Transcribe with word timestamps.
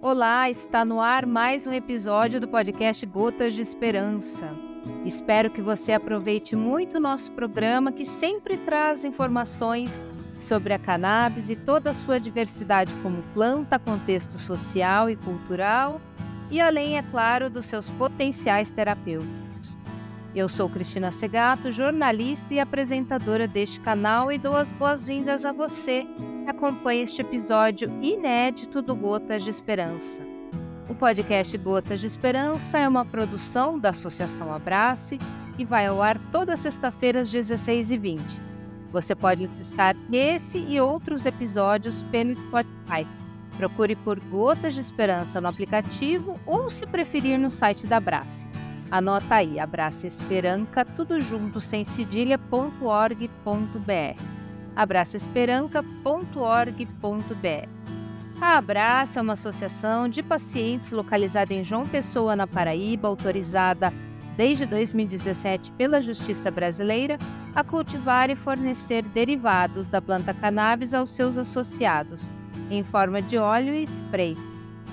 Olá, 0.00 0.48
está 0.48 0.84
no 0.84 1.00
ar 1.00 1.26
mais 1.26 1.66
um 1.66 1.72
episódio 1.72 2.40
do 2.40 2.46
podcast 2.46 3.04
Gotas 3.04 3.52
de 3.52 3.62
Esperança. 3.62 4.48
Espero 5.04 5.50
que 5.50 5.60
você 5.60 5.92
aproveite 5.92 6.54
muito 6.54 6.98
o 6.98 7.00
nosso 7.00 7.32
programa 7.32 7.90
que 7.90 8.04
sempre 8.04 8.56
traz 8.58 9.04
informações 9.04 10.06
sobre 10.36 10.72
a 10.72 10.78
cannabis 10.78 11.50
e 11.50 11.56
toda 11.56 11.90
a 11.90 11.94
sua 11.94 12.20
diversidade 12.20 12.94
como 13.02 13.24
planta, 13.34 13.76
contexto 13.76 14.38
social 14.38 15.10
e 15.10 15.16
cultural, 15.16 16.00
e 16.48 16.60
além, 16.60 16.96
é 16.96 17.02
claro, 17.02 17.50
dos 17.50 17.66
seus 17.66 17.90
potenciais 17.90 18.70
terapêuticos. 18.70 19.76
Eu 20.32 20.48
sou 20.48 20.70
Cristina 20.70 21.10
Segato, 21.10 21.72
jornalista 21.72 22.54
e 22.54 22.60
apresentadora 22.60 23.48
deste 23.48 23.80
canal 23.80 24.30
e 24.30 24.38
dou 24.38 24.56
as 24.56 24.70
boas-vindas 24.70 25.44
a 25.44 25.50
você 25.50 26.06
acompanhe 26.48 27.02
este 27.02 27.20
episódio 27.20 27.90
inédito 28.02 28.80
do 28.80 28.96
Gotas 28.96 29.42
de 29.42 29.50
Esperança. 29.50 30.22
O 30.88 30.94
podcast 30.94 31.56
Gotas 31.58 32.00
de 32.00 32.06
Esperança 32.06 32.78
é 32.78 32.88
uma 32.88 33.04
produção 33.04 33.78
da 33.78 33.90
Associação 33.90 34.52
Abrace 34.52 35.18
e 35.58 35.64
vai 35.64 35.86
ao 35.86 36.02
ar 36.02 36.18
toda 36.32 36.56
sexta-feira 36.56 37.20
às 37.20 37.30
16h20. 37.30 38.20
Você 38.90 39.14
pode 39.14 39.44
acessar 39.44 39.94
esse 40.10 40.58
e 40.58 40.80
outros 40.80 41.26
episódios 41.26 42.02
pelo 42.04 42.34
Spotify. 42.34 43.06
Procure 43.58 43.94
por 43.96 44.18
Gotas 44.18 44.72
de 44.72 44.80
Esperança 44.80 45.42
no 45.42 45.48
aplicativo 45.48 46.40
ou, 46.46 46.70
se 46.70 46.86
preferir, 46.86 47.38
no 47.38 47.50
site 47.50 47.86
da 47.86 47.98
Abrace. 47.98 48.46
Anota 48.90 49.34
aí, 49.34 49.60
Abrace 49.60 50.06
Esperança, 50.06 50.86
tudo 50.96 51.20
junto, 51.20 51.60
sem 51.60 51.84
cedilha.org.br 51.84 54.47
abraçoesperanca.org.br. 54.78 57.78
A 58.40 58.56
Abraça 58.56 59.18
é 59.18 59.22
uma 59.22 59.32
associação 59.32 60.08
de 60.08 60.22
pacientes 60.22 60.92
localizada 60.92 61.52
em 61.52 61.64
João 61.64 61.84
Pessoa, 61.84 62.36
na 62.36 62.46
Paraíba, 62.46 63.08
autorizada 63.08 63.92
desde 64.36 64.64
2017 64.64 65.72
pela 65.72 66.00
Justiça 66.00 66.48
Brasileira 66.48 67.18
a 67.56 67.64
cultivar 67.64 68.30
e 68.30 68.36
fornecer 68.36 69.02
derivados 69.02 69.88
da 69.88 70.00
planta 70.00 70.32
cannabis 70.32 70.94
aos 70.94 71.10
seus 71.10 71.36
associados, 71.36 72.30
em 72.70 72.84
forma 72.84 73.20
de 73.20 73.36
óleo 73.36 73.74
e 73.74 73.82
spray. 73.82 74.36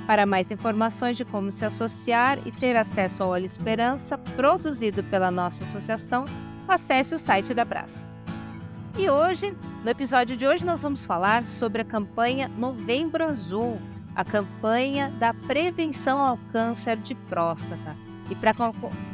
Para 0.08 0.25
mais 0.25 0.52
informações 0.52 1.16
de 1.16 1.23
como 1.23 1.52
se 1.52 1.64
associar 1.64 2.39
e 2.47 2.52
ter 2.52 2.75
acesso 2.75 3.22
ao 3.22 3.30
óleo 3.30 3.45
Esperança, 3.45 4.17
produzido 4.17 5.03
pela 5.03 5.30
nossa 5.30 5.64
associação, 5.64 6.25
acesse 6.67 7.14
o 7.14 7.20
site 7.20 7.53
da 7.53 7.61
Abraça. 7.61 8.14
E 8.98 9.10
hoje, 9.10 9.54
no 9.84 9.90
episódio 9.90 10.38
de 10.38 10.48
hoje, 10.48 10.66
nós 10.66 10.82
vamos 10.82 11.06
falar 11.06 11.44
sobre 11.44 11.82
a 11.82 11.86
campanha 11.86 12.50
Novembro 12.58 13.26
Azul, 13.26 13.78
a 14.16 14.24
campanha 14.24 15.14
da 15.20 15.34
prevenção 15.34 16.18
ao 16.18 16.40
câncer 16.54 16.96
de 16.96 17.14
próstata. 17.14 17.94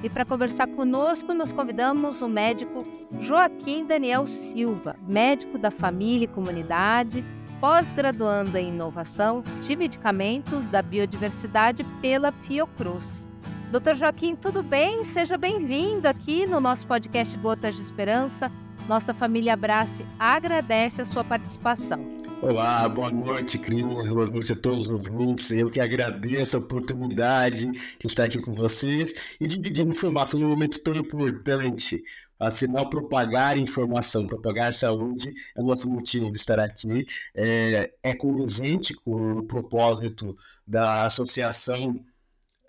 E 0.04 0.10
para 0.10 0.24
conversar 0.24 0.68
conosco, 0.68 1.34
nós 1.34 1.52
convidamos 1.52 2.22
o 2.22 2.30
médico 2.30 2.86
Joaquim 3.20 3.84
Daniel 3.84 4.28
Silva, 4.28 4.96
médico 5.02 5.58
da 5.58 5.72
família 5.72 6.26
e 6.26 6.28
comunidade, 6.28 7.26
pós-graduando 7.60 8.56
em 8.60 8.70
inovação 8.70 9.44
de 9.64 9.76
medicamentos 9.76 10.68
da 10.68 10.84
biodiversidade 10.84 11.84
pela 12.00 12.32
Fiocruz. 12.32 13.28
Doutor 13.72 13.96
Joaquim, 13.96 14.36
tudo 14.36 14.62
bem? 14.62 15.04
Seja 15.06 15.40
bem-vindo 15.40 16.08
aqui 16.08 16.46
no 16.46 16.60
nosso 16.60 16.86
podcast 16.86 17.36
Gotas 17.38 17.76
de 17.76 17.82
Esperança. 17.82 18.52
Nossa 18.88 19.14
família 19.14 19.54
Abrace 19.54 20.06
agradece 20.20 21.02
a 21.02 21.06
sua 21.06 21.24
participação. 21.24 22.00
Olá, 22.42 22.90
boa 22.90 23.12
noite, 23.12 23.60
Cris. 23.60 23.86
Boa 23.86 24.26
noite 24.26 24.52
a 24.52 24.56
todos 24.56 24.88
os 24.88 24.90
ouvintes. 24.90 25.52
Eu 25.52 25.70
que 25.70 25.80
agradeço 25.80 26.58
a 26.58 26.60
oportunidade 26.60 27.70
de 27.72 28.08
estar 28.08 28.24
aqui 28.24 28.40
com 28.40 28.52
vocês 28.52 29.14
e 29.40 29.48
dividir 29.48 29.88
informação 29.88 30.40
num 30.40 30.50
momento 30.50 30.80
tão 30.80 30.96
importante. 30.96 32.04
Afinal, 32.40 32.90
propagar 32.90 33.58
informação, 33.60 34.26
propagar 34.26 34.74
saúde 34.74 35.32
é 35.56 35.62
o 35.62 35.66
nosso 35.66 35.88
motivo 35.88 36.32
de 36.32 36.38
estar 36.38 36.60
aqui. 36.60 37.06
É, 37.36 37.94
é 38.02 38.16
com 38.16 38.34
o 38.34 39.44
propósito 39.44 40.36
da 40.66 41.06
associação 41.06 41.92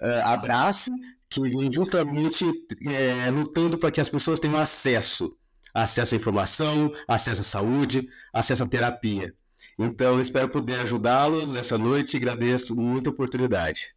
uh, 0.02 0.26
Abrace, 0.26 0.90
que 1.30 1.40
vem 1.40 1.72
justamente 1.72 2.44
é, 2.86 3.30
lutando 3.30 3.78
para 3.78 3.90
que 3.90 4.02
as 4.02 4.10
pessoas 4.10 4.38
tenham 4.38 4.58
acesso 4.58 5.34
acesso 5.74 6.14
à 6.14 6.16
informação, 6.16 6.92
acesso 7.06 7.40
à 7.40 7.44
saúde, 7.44 8.08
acesso 8.32 8.64
à 8.64 8.68
terapia. 8.68 9.34
Então, 9.78 10.20
espero 10.20 10.48
poder 10.48 10.80
ajudá-los 10.80 11.50
nessa 11.50 11.78
noite 11.78 12.14
e 12.14 12.16
agradeço 12.18 12.76
muito 12.76 13.10
a 13.10 13.12
oportunidade. 13.12 13.94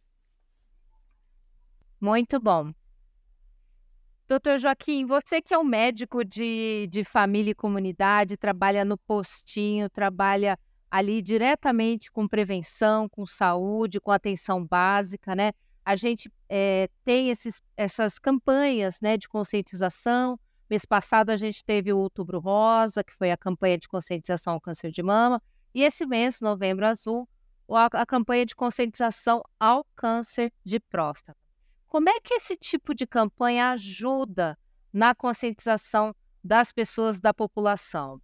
Muito 2.00 2.40
bom. 2.40 2.72
Doutor 4.28 4.58
Joaquim, 4.58 5.06
você 5.06 5.40
que 5.40 5.54
é 5.54 5.58
um 5.58 5.64
médico 5.64 6.24
de, 6.24 6.88
de 6.90 7.04
família 7.04 7.52
e 7.52 7.54
comunidade, 7.54 8.36
trabalha 8.36 8.84
no 8.84 8.98
postinho, 8.98 9.88
trabalha 9.88 10.58
ali 10.90 11.22
diretamente 11.22 12.10
com 12.10 12.26
prevenção, 12.26 13.08
com 13.08 13.24
saúde, 13.24 14.00
com 14.00 14.10
atenção 14.10 14.66
básica, 14.66 15.34
né? 15.34 15.52
A 15.84 15.94
gente 15.94 16.28
é, 16.48 16.88
tem 17.04 17.30
esses, 17.30 17.60
essas 17.76 18.18
campanhas 18.18 19.00
né, 19.00 19.16
de 19.16 19.28
conscientização, 19.28 20.36
Mês 20.68 20.84
passado 20.84 21.30
a 21.30 21.36
gente 21.36 21.64
teve 21.64 21.92
o 21.92 21.98
Outubro 21.98 22.40
Rosa, 22.40 23.04
que 23.04 23.14
foi 23.14 23.30
a 23.30 23.36
campanha 23.36 23.78
de 23.78 23.86
conscientização 23.86 24.54
ao 24.54 24.60
câncer 24.60 24.90
de 24.90 25.02
mama, 25.02 25.40
e 25.72 25.82
esse 25.82 26.04
mês, 26.04 26.40
Novembro 26.40 26.86
Azul, 26.86 27.28
a, 27.68 28.04
campanha 28.04 28.44
de 28.44 28.54
conscientização 28.54 29.42
ao 29.60 29.84
câncer 29.94 30.52
de 30.64 30.80
próstata. 30.80 31.38
Como 31.86 32.08
é 32.08 32.20
que 32.20 32.34
esse 32.34 32.56
tipo 32.56 32.94
de 32.94 33.06
campanha 33.06 33.70
ajuda 33.70 34.58
na 34.92 35.14
conscientização 35.14 36.14
das 36.42 36.72
pessoas 36.72 37.20
da 37.20 37.32
população? 37.32 38.20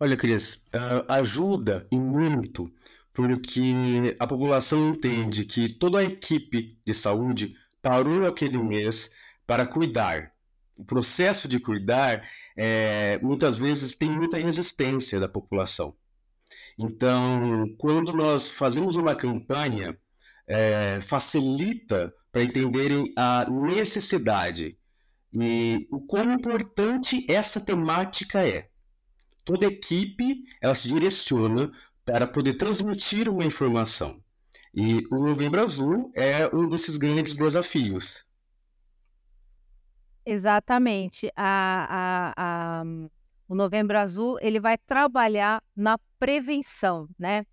Olha, 0.00 0.16
Cris, 0.16 0.60
ajuda 1.08 1.86
e 1.92 1.96
muito, 1.96 2.72
porque 3.12 3.72
a 4.18 4.26
população 4.26 4.88
entende 4.88 5.44
que 5.44 5.72
toda 5.72 6.00
a 6.00 6.04
equipe 6.04 6.76
de 6.84 6.94
saúde 6.94 7.56
parou 7.80 8.26
aquele 8.26 8.58
mês 8.58 9.12
para 9.46 9.64
cuidar 9.64 10.32
o 10.82 10.84
processo 10.84 11.46
de 11.46 11.60
cuidar 11.60 12.28
é, 12.56 13.18
muitas 13.22 13.56
vezes 13.58 13.94
tem 13.94 14.10
muita 14.10 14.36
resistência 14.36 15.20
da 15.20 15.28
população. 15.28 15.94
Então, 16.76 17.64
quando 17.78 18.12
nós 18.12 18.50
fazemos 18.50 18.96
uma 18.96 19.14
campanha, 19.14 19.96
é, 20.46 21.00
facilita 21.00 22.12
para 22.32 22.42
entenderem 22.42 23.12
a 23.16 23.48
necessidade 23.48 24.76
e 25.32 25.86
o 25.90 26.04
quão 26.04 26.32
importante 26.32 27.24
essa 27.30 27.60
temática 27.60 28.44
é. 28.46 28.68
Toda 29.44 29.66
equipe 29.66 30.42
ela 30.60 30.74
se 30.74 30.88
direciona 30.88 31.70
para 32.04 32.26
poder 32.26 32.54
transmitir 32.54 33.28
uma 33.28 33.44
informação. 33.44 34.20
E 34.74 35.06
o 35.12 35.18
Novembro 35.18 35.62
Azul 35.62 36.10
é 36.14 36.48
um 36.54 36.68
desses 36.68 36.96
grandes 36.96 37.36
desafios. 37.36 38.24
Exatamente. 40.24 41.30
A, 41.36 41.86
a, 41.88 42.32
a, 42.36 42.84
o 43.48 43.54
Novembro 43.54 43.98
Azul 43.98 44.38
ele 44.40 44.60
vai 44.60 44.78
trabalhar 44.78 45.62
na 45.76 45.98
prevenção, 46.18 47.08
né? 47.18 47.44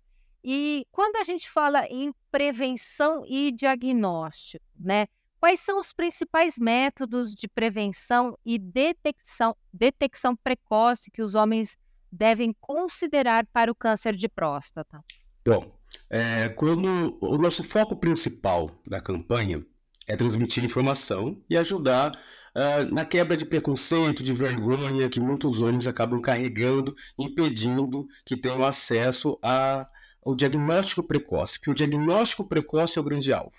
E 0.42 0.86
quando 0.90 1.16
a 1.16 1.22
gente 1.22 1.50
fala 1.50 1.86
em 1.86 2.14
prevenção 2.30 3.24
e 3.26 3.52
diagnóstico, 3.52 4.64
né? 4.78 5.06
Quais 5.38 5.60
são 5.60 5.80
os 5.80 5.92
principais 5.92 6.58
métodos 6.58 7.34
de 7.34 7.48
prevenção 7.48 8.36
e 8.44 8.58
detecção, 8.58 9.56
detecção 9.72 10.36
precoce 10.36 11.10
que 11.10 11.22
os 11.22 11.34
homens 11.34 11.78
devem 12.12 12.54
considerar 12.60 13.46
para 13.46 13.72
o 13.72 13.74
câncer 13.74 14.14
de 14.14 14.28
próstata? 14.28 15.02
Bom, 15.46 15.74
é, 16.10 16.50
quando 16.50 17.18
o 17.22 17.38
nosso 17.38 17.64
foco 17.64 17.96
principal 17.96 18.70
da 18.86 19.00
campanha 19.00 19.64
é 20.10 20.16
transmitir 20.16 20.64
informação 20.64 21.40
e 21.48 21.56
ajudar 21.56 22.10
uh, 22.12 22.92
na 22.92 23.04
quebra 23.04 23.36
de 23.36 23.44
preconceito, 23.44 24.24
de 24.24 24.34
vergonha 24.34 25.08
que 25.08 25.20
muitos 25.20 25.62
homens 25.62 25.86
acabam 25.86 26.20
carregando, 26.20 26.96
impedindo 27.16 28.08
que 28.26 28.36
tenham 28.36 28.64
acesso 28.64 29.38
ao 29.40 30.34
diagnóstico 30.34 31.06
precoce, 31.06 31.60
porque 31.60 31.70
o 31.70 31.74
diagnóstico 31.74 32.48
precoce 32.48 32.98
é 32.98 33.00
o 33.00 33.04
grande 33.04 33.32
alvo, 33.32 33.56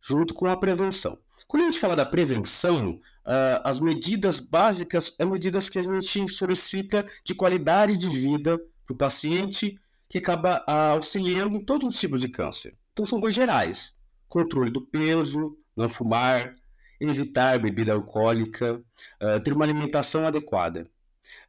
junto 0.00 0.34
com 0.34 0.46
a 0.46 0.56
prevenção. 0.56 1.16
Quando 1.46 1.62
a 1.62 1.66
gente 1.66 1.78
fala 1.78 1.94
da 1.94 2.04
prevenção, 2.04 2.94
uh, 3.24 3.62
as 3.62 3.78
medidas 3.78 4.40
básicas 4.40 5.14
são 5.16 5.30
medidas 5.30 5.70
que 5.70 5.78
a 5.78 5.82
gente 5.82 6.28
solicita 6.32 7.06
de 7.24 7.36
qualidade 7.36 7.96
de 7.96 8.08
vida 8.08 8.58
para 8.84 8.94
o 8.94 8.96
paciente, 8.96 9.78
que 10.10 10.18
acaba 10.18 10.58
uh, 10.68 10.94
auxiliando 10.94 11.64
todos 11.64 11.94
os 11.94 12.00
tipos 12.00 12.20
de 12.20 12.28
câncer. 12.28 12.76
Então, 12.92 13.06
são 13.06 13.20
coisas 13.20 13.36
gerais: 13.36 13.94
controle 14.32 14.70
do 14.70 14.80
peso, 14.80 15.58
não 15.76 15.90
fumar, 15.90 16.54
evitar 16.98 17.58
bebida 17.58 17.92
alcoólica, 17.92 18.82
uh, 19.22 19.40
ter 19.42 19.52
uma 19.52 19.64
alimentação 19.64 20.26
adequada. 20.26 20.90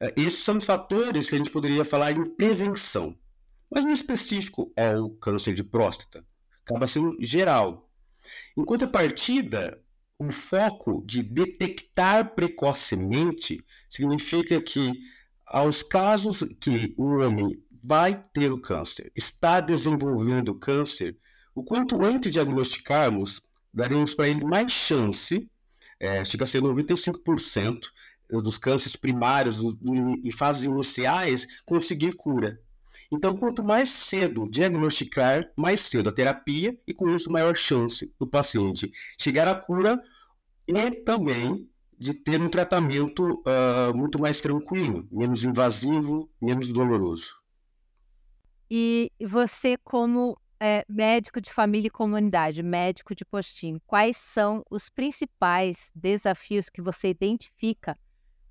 Uh, 0.01 0.11
esses 0.17 0.43
são 0.43 0.59
fatores 0.59 1.29
que 1.29 1.35
a 1.35 1.37
gente 1.37 1.51
poderia 1.51 1.85
falar 1.85 2.11
em 2.11 2.25
prevenção. 2.35 3.17
Mas 3.71 3.85
em 3.85 3.93
específico 3.93 4.71
ao 4.75 5.09
câncer 5.11 5.53
de 5.53 5.63
próstata. 5.63 6.25
acaba 6.65 6.85
sendo 6.85 7.15
geral. 7.19 7.89
Em 8.57 8.63
contrapartida, 8.63 9.81
o 10.19 10.31
foco 10.31 11.03
de 11.05 11.23
detectar 11.23 12.35
precocemente 12.35 13.63
significa 13.89 14.61
que, 14.61 14.91
aos 15.45 15.81
casos 15.81 16.43
que 16.61 16.93
o 16.97 17.19
homem 17.19 17.61
vai 17.83 18.21
ter 18.33 18.51
o 18.51 18.61
câncer, 18.61 19.11
está 19.15 19.59
desenvolvendo 19.59 20.49
o 20.49 20.59
câncer, 20.59 21.17
o 21.55 21.63
quanto 21.63 22.03
antes 22.03 22.31
diagnosticarmos, 22.31 23.41
daremos 23.73 24.13
para 24.13 24.27
ele 24.27 24.45
mais 24.45 24.71
chance, 24.71 25.49
é, 25.99 26.23
chega 26.25 26.43
a 26.43 26.47
ser 26.47 26.61
95% 26.61 27.79
dos 28.41 28.57
cânceres 28.57 28.95
primários 28.95 29.59
e 30.23 30.31
fases 30.31 30.63
iniciais, 30.63 31.47
conseguir 31.65 32.15
cura. 32.15 32.59
Então, 33.11 33.35
quanto 33.35 33.63
mais 33.63 33.91
cedo 33.91 34.49
diagnosticar, 34.49 35.51
mais 35.55 35.81
cedo 35.81 36.09
a 36.09 36.13
terapia 36.13 36.77
e 36.87 36.93
com 36.93 37.09
isso 37.09 37.31
maior 37.31 37.55
chance 37.55 38.11
do 38.19 38.27
paciente 38.27 38.91
chegar 39.19 39.47
à 39.47 39.55
cura 39.55 40.01
e 40.67 40.91
também 41.01 41.69
de 41.97 42.13
ter 42.13 42.41
um 42.41 42.47
tratamento 42.47 43.23
uh, 43.23 43.95
muito 43.95 44.19
mais 44.19 44.41
tranquilo, 44.41 45.07
menos 45.11 45.43
invasivo, 45.43 46.29
menos 46.41 46.71
doloroso. 46.71 47.35
E 48.69 49.11
você, 49.21 49.77
como 49.83 50.37
é, 50.59 50.85
médico 50.87 51.41
de 51.41 51.51
família 51.51 51.87
e 51.87 51.91
comunidade, 51.91 52.63
médico 52.63 53.15
de 53.15 53.25
postinho, 53.25 53.81
quais 53.85 54.17
são 54.17 54.63
os 54.69 54.89
principais 54.89 55.91
desafios 55.93 56.69
que 56.69 56.81
você 56.81 57.09
identifica 57.09 57.97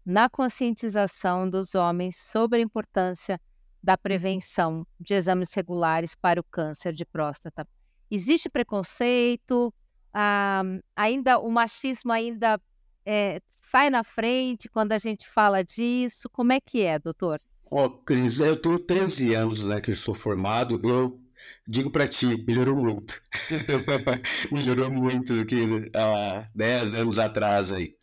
na 0.05 0.29
conscientização 0.29 1.49
dos 1.49 1.75
homens 1.75 2.17
sobre 2.17 2.59
a 2.59 2.63
importância 2.63 3.41
da 3.83 3.97
prevenção 3.97 4.87
de 5.01 5.15
exames 5.15 5.53
regulares 5.55 6.15
para 6.15 6.41
o 6.41 6.45
câncer 6.45 6.93
de 6.93 7.05
próstata? 7.05 7.67
Existe 8.11 8.49
preconceito? 8.49 9.73
Ah, 10.13 10.63
ainda 10.95 11.39
o 11.39 11.51
machismo 11.51 12.13
ainda 12.13 12.61
é, 13.07 13.41
sai 13.61 13.91
na 13.91 14.05
frente 14.05 14.69
quando 14.69 14.93
a 14.93 14.99
gente 14.99 15.29
fala 15.29 15.65
disso? 15.65 16.29
Como 16.31 16.53
é 16.53 16.61
que 16.61 16.83
é, 16.83 16.99
doutor? 16.99 17.41
Ó, 17.71 17.87
oh, 17.87 17.91
Cris, 17.91 18.39
eu 18.39 18.61
tenho 18.61 18.79
13 18.79 19.35
anos 19.35 19.69
né, 19.69 19.81
que 19.81 19.91
eu 19.91 19.95
sou 19.95 20.15
formado. 20.15 20.79
Eu 20.85 21.22
digo 21.67 21.91
para 21.91 22.09
ti, 22.09 22.45
melhorou 22.47 22.77
muito. 22.77 23.21
melhorou 24.53 24.91
muito 24.91 25.35
do 25.35 25.47
que 25.47 25.65
há 25.95 26.47
uh, 26.47 26.51
10 26.55 26.95
anos 26.95 27.19
atrás 27.19 27.73
aí. 27.73 27.95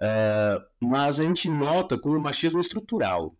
Uh, 0.00 0.86
mas 0.86 1.20
a 1.20 1.24
gente 1.24 1.48
nota 1.48 1.98
como 1.98 2.16
o 2.16 2.20
machismo 2.20 2.58
é 2.58 2.62
estrutural. 2.62 3.36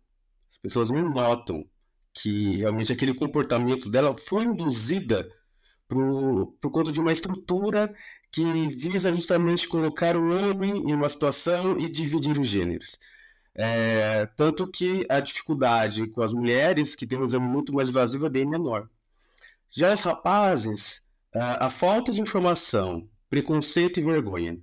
As 0.49 0.57
pessoas 0.57 0.91
não 0.91 1.09
notam 1.09 1.65
que 2.13 2.57
realmente 2.57 2.91
aquele 2.91 3.13
comportamento 3.13 3.89
dela 3.89 4.15
foi 4.17 4.43
induzida 4.43 5.27
por, 5.87 6.53
por 6.61 6.71
conta 6.71 6.91
de 6.91 6.99
uma 6.99 7.13
estrutura 7.13 7.93
que 8.31 8.43
visa 8.67 9.11
justamente 9.13 9.67
colocar 9.67 10.15
o 10.15 10.29
homem 10.31 10.71
em 10.89 10.93
uma 10.93 11.09
situação 11.09 11.79
e 11.79 11.89
dividir 11.89 12.39
os 12.39 12.47
gêneros. 12.47 12.99
É, 13.55 14.25
tanto 14.37 14.69
que 14.69 15.05
a 15.09 15.19
dificuldade 15.19 16.07
com 16.07 16.21
as 16.21 16.31
mulheres, 16.31 16.95
que 16.95 17.07
um 17.15 17.25
exame 17.25 17.47
muito 17.47 17.73
mais 17.73 17.89
invasivo, 17.89 18.27
é 18.27 18.29
bem 18.29 18.45
menor. 18.45 18.89
Já 19.69 19.93
os 19.93 20.01
rapazes, 20.01 21.03
a, 21.33 21.67
a 21.67 21.69
falta 21.69 22.11
de 22.11 22.21
informação, 22.21 23.07
preconceito 23.29 23.99
e 23.99 24.03
vergonha. 24.03 24.59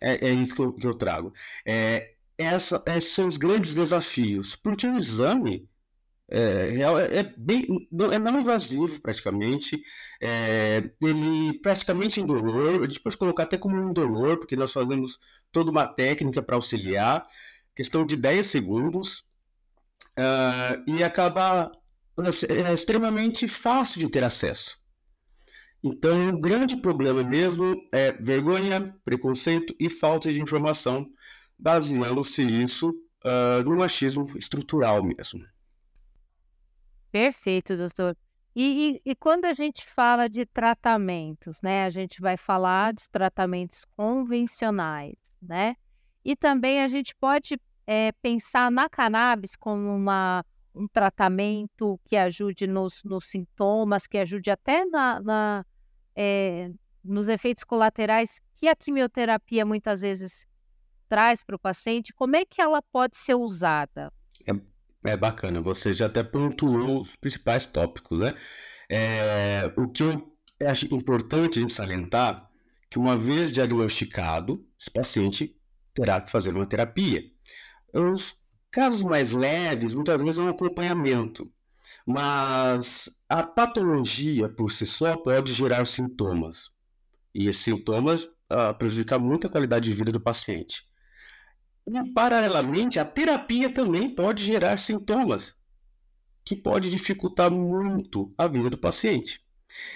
É, 0.00 0.28
é 0.28 0.32
isso 0.32 0.54
que 0.54 0.60
eu, 0.60 0.72
que 0.72 0.86
eu 0.86 0.94
trago. 0.94 1.32
É, 1.66 2.14
essa, 2.36 2.82
esses 2.86 3.12
são 3.12 3.26
os 3.26 3.36
grandes 3.36 3.74
desafios, 3.74 4.54
porque 4.54 4.86
o 4.86 4.98
exame 4.98 5.68
é, 6.30 6.82
é, 6.82 7.18
é 7.20 7.34
bem 7.36 7.66
é 8.12 8.18
não 8.18 8.38
invasivo 8.38 9.00
praticamente 9.00 9.82
é, 10.20 10.90
ele 11.00 11.58
praticamente 11.60 12.20
indolor 12.20 12.82
a 12.82 12.86
gente 12.86 13.00
pode 13.00 13.16
colocar 13.16 13.44
até 13.44 13.56
como 13.56 13.76
um 13.76 13.88
indolor 13.88 14.36
porque 14.36 14.54
nós 14.54 14.70
fazemos 14.70 15.18
toda 15.50 15.70
uma 15.70 15.86
técnica 15.86 16.42
para 16.42 16.56
auxiliar 16.56 17.26
questão 17.74 18.04
de 18.04 18.14
10 18.14 18.46
segundos 18.46 19.20
uh, 20.18 20.82
e 20.86 21.02
acaba 21.02 21.72
é 22.22 22.72
extremamente 22.72 23.46
fácil 23.46 24.00
de 24.00 24.10
ter 24.10 24.24
acesso. 24.24 24.78
Então, 25.82 26.30
o 26.30 26.40
grande 26.40 26.76
problema 26.76 27.22
mesmo 27.22 27.76
é 27.92 28.12
vergonha, 28.12 28.82
preconceito 29.04 29.74
e 29.78 29.88
falta 29.88 30.32
de 30.32 30.42
informação, 30.42 31.06
baseando-se 31.56 32.42
isso 32.42 32.90
uh, 32.90 33.62
no 33.62 33.76
machismo 33.76 34.24
estrutural 34.36 35.02
mesmo. 35.02 35.46
Perfeito, 37.12 37.76
doutor. 37.76 38.16
E, 38.54 39.00
e, 39.04 39.10
e, 39.12 39.14
quando 39.14 39.44
a 39.44 39.52
gente 39.52 39.86
fala 39.86 40.28
de 40.28 40.44
tratamentos, 40.44 41.60
né? 41.62 41.84
A 41.84 41.90
gente 41.90 42.20
vai 42.20 42.36
falar 42.36 42.92
dos 42.92 43.06
tratamentos 43.06 43.84
convencionais, 43.96 45.16
né? 45.40 45.76
E 46.24 46.34
também 46.34 46.82
a 46.82 46.88
gente 46.88 47.14
pode 47.14 47.56
é, 47.86 48.10
pensar 48.20 48.70
na 48.70 48.88
cannabis 48.88 49.54
como 49.54 49.94
uma 49.94 50.44
um 50.78 50.86
tratamento 50.86 51.98
que 52.04 52.16
ajude 52.16 52.66
nos, 52.66 53.02
nos 53.04 53.26
sintomas, 53.26 54.06
que 54.06 54.16
ajude 54.16 54.50
até 54.50 54.84
na, 54.84 55.20
na 55.20 55.66
é, 56.16 56.70
nos 57.04 57.28
efeitos 57.28 57.64
colaterais 57.64 58.40
que 58.54 58.68
a 58.68 58.76
quimioterapia 58.76 59.64
muitas 59.64 60.02
vezes 60.02 60.46
traz 61.08 61.42
para 61.42 61.56
o 61.56 61.58
paciente, 61.58 62.12
como 62.12 62.36
é 62.36 62.44
que 62.44 62.60
ela 62.60 62.82
pode 62.82 63.16
ser 63.16 63.34
usada? 63.34 64.12
É, 64.46 65.10
é 65.10 65.16
bacana, 65.16 65.60
você 65.60 65.92
já 65.92 66.06
até 66.06 66.22
pontuou 66.22 67.00
os 67.00 67.16
principais 67.16 67.64
tópicos, 67.64 68.20
né? 68.20 68.34
É, 68.90 69.72
o 69.76 69.88
que 69.88 70.02
eu 70.02 70.32
acho 70.66 70.92
importante 70.94 71.64
de 71.64 71.72
salientar 71.72 72.48
que 72.90 72.98
uma 72.98 73.16
vez 73.16 73.52
diagnosticado, 73.52 74.66
esse 74.80 74.90
paciente 74.90 75.56
terá 75.94 76.20
que 76.20 76.30
fazer 76.30 76.54
uma 76.54 76.66
terapia. 76.66 77.22
Os 77.92 78.36
Casos 78.78 79.02
mais 79.02 79.32
leves, 79.32 79.92
muitas 79.92 80.22
vezes 80.22 80.38
é 80.38 80.42
um 80.42 80.50
acompanhamento, 80.50 81.50
mas 82.06 83.10
a 83.28 83.42
patologia 83.42 84.48
por 84.48 84.70
si 84.70 84.86
só 84.86 85.16
pode 85.16 85.52
gerar 85.52 85.84
sintomas, 85.84 86.70
e 87.34 87.48
esses 87.48 87.64
sintomas 87.64 88.26
uh, 88.26 88.72
prejudicam 88.78 89.18
muito 89.18 89.48
a 89.48 89.50
qualidade 89.50 89.90
de 89.90 89.96
vida 89.96 90.12
do 90.12 90.20
paciente. 90.20 90.84
E, 91.88 92.12
paralelamente, 92.12 93.00
a 93.00 93.04
terapia 93.04 93.68
também 93.68 94.14
pode 94.14 94.44
gerar 94.44 94.78
sintomas, 94.78 95.56
que 96.44 96.54
pode 96.54 96.88
dificultar 96.88 97.50
muito 97.50 98.32
a 98.38 98.46
vida 98.46 98.70
do 98.70 98.78
paciente. 98.78 99.44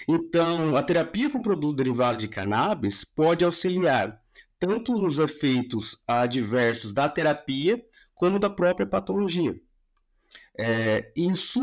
Então, 0.05 0.75
a 0.75 0.83
terapia 0.83 1.29
com 1.29 1.41
produto 1.41 1.77
derivado 1.77 2.17
de 2.17 2.27
cannabis 2.27 3.05
pode 3.05 3.45
auxiliar 3.45 4.21
tanto 4.59 4.91
nos 4.97 5.19
efeitos 5.19 6.03
adversos 6.05 6.91
da 6.91 7.07
terapia, 7.07 7.81
quanto 8.23 8.39
da 8.39 8.49
própria 8.49 8.87
patologia. 8.87 9.53
É, 10.57 11.11
isso 11.13 11.59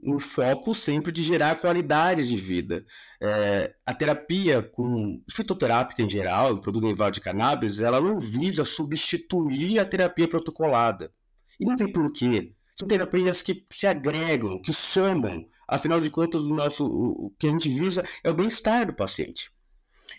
no 0.00 0.20
foco 0.20 0.72
sempre 0.72 1.10
de 1.10 1.24
gerar 1.24 1.56
qualidade 1.56 2.28
de 2.28 2.36
vida. 2.36 2.86
É, 3.20 3.74
a 3.84 3.92
terapia 3.92 4.62
com 4.62 5.20
fitoterápica 5.28 6.02
em 6.02 6.08
geral, 6.08 6.54
o 6.54 6.60
produto 6.60 6.84
derivado 6.84 7.14
de 7.14 7.20
cannabis, 7.20 7.80
ela 7.80 8.00
não 8.00 8.20
visa 8.20 8.64
substituir 8.64 9.80
a 9.80 9.84
terapia 9.84 10.28
protocolada. 10.28 11.12
E 11.58 11.64
não 11.64 11.74
tem 11.74 11.90
porquê. 11.90 12.52
São 12.76 12.86
terapias 12.86 13.42
que 13.42 13.64
se 13.68 13.88
agregam, 13.88 14.62
que 14.62 14.72
somam. 14.72 15.48
Afinal 15.66 16.00
de 16.00 16.10
contas, 16.10 16.44
o, 16.44 16.54
nosso, 16.54 16.86
o 16.86 17.34
que 17.36 17.48
a 17.48 17.50
gente 17.50 17.68
visa 17.70 18.04
é 18.22 18.30
o 18.30 18.34
bem-estar 18.34 18.86
do 18.86 18.94
paciente. 18.94 19.50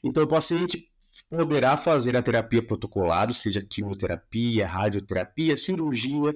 Então, 0.03 0.23
o 0.23 0.27
paciente 0.27 0.89
poderá 1.29 1.75
fazer 1.77 2.15
a 2.15 2.21
terapia 2.21 2.65
protocolada, 2.65 3.33
seja 3.33 3.61
quimioterapia, 3.61 4.67
radioterapia, 4.67 5.57
cirurgia, 5.57 6.33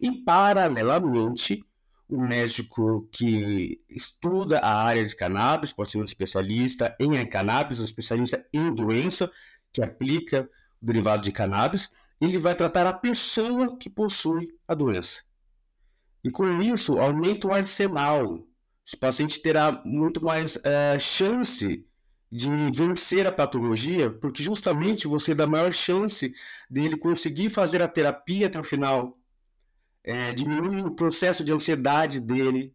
e 0.00 0.10
paralelamente 0.24 1.64
o 2.08 2.20
médico 2.20 3.08
que 3.10 3.80
estuda 3.88 4.58
a 4.58 4.84
área 4.84 5.04
de 5.04 5.16
cannabis, 5.16 5.72
pode 5.72 5.90
ser 5.90 5.98
um 5.98 6.04
especialista 6.04 6.94
em 7.00 7.24
cannabis, 7.26 7.80
um 7.80 7.84
especialista 7.84 8.44
em 8.52 8.74
doença, 8.74 9.30
que 9.72 9.82
aplica 9.82 10.48
o 10.80 10.86
derivado 10.86 11.22
de 11.22 11.32
cannabis, 11.32 11.90
ele 12.20 12.38
vai 12.38 12.54
tratar 12.54 12.86
a 12.86 12.92
pessoa 12.92 13.78
que 13.78 13.88
possui 13.88 14.48
a 14.68 14.74
doença. 14.74 15.22
E 16.22 16.30
com 16.30 16.60
isso, 16.60 16.98
aumenta 16.98 17.48
o 17.48 17.52
arsenal. 17.52 18.46
Esse 18.86 18.96
paciente 18.96 19.40
terá 19.40 19.80
muito 19.84 20.22
mais 20.22 20.56
uh, 20.56 21.00
chance 21.00 21.84
de 22.32 22.48
vencer 22.70 23.26
a 23.26 23.32
patologia, 23.32 24.10
porque 24.10 24.42
justamente 24.42 25.06
você 25.06 25.34
dá 25.34 25.46
maior 25.46 25.74
chance 25.74 26.34
dele 26.68 26.96
conseguir 26.96 27.50
fazer 27.50 27.82
a 27.82 27.88
terapia 27.88 28.46
até 28.46 28.58
o 28.58 28.64
final, 28.64 29.18
é, 30.02 30.32
diminui 30.32 30.80
o 30.80 30.92
processo 30.92 31.44
de 31.44 31.52
ansiedade 31.52 32.20
dele. 32.20 32.74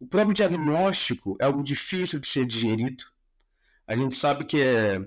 O 0.00 0.06
próprio 0.08 0.34
diagnóstico 0.34 1.36
é 1.40 1.44
algo 1.44 1.62
difícil 1.62 2.18
de 2.18 2.26
ser 2.26 2.44
digerido. 2.44 3.04
A 3.86 3.94
gente 3.94 4.16
sabe 4.16 4.44
que 4.44 4.60
é 4.60 4.98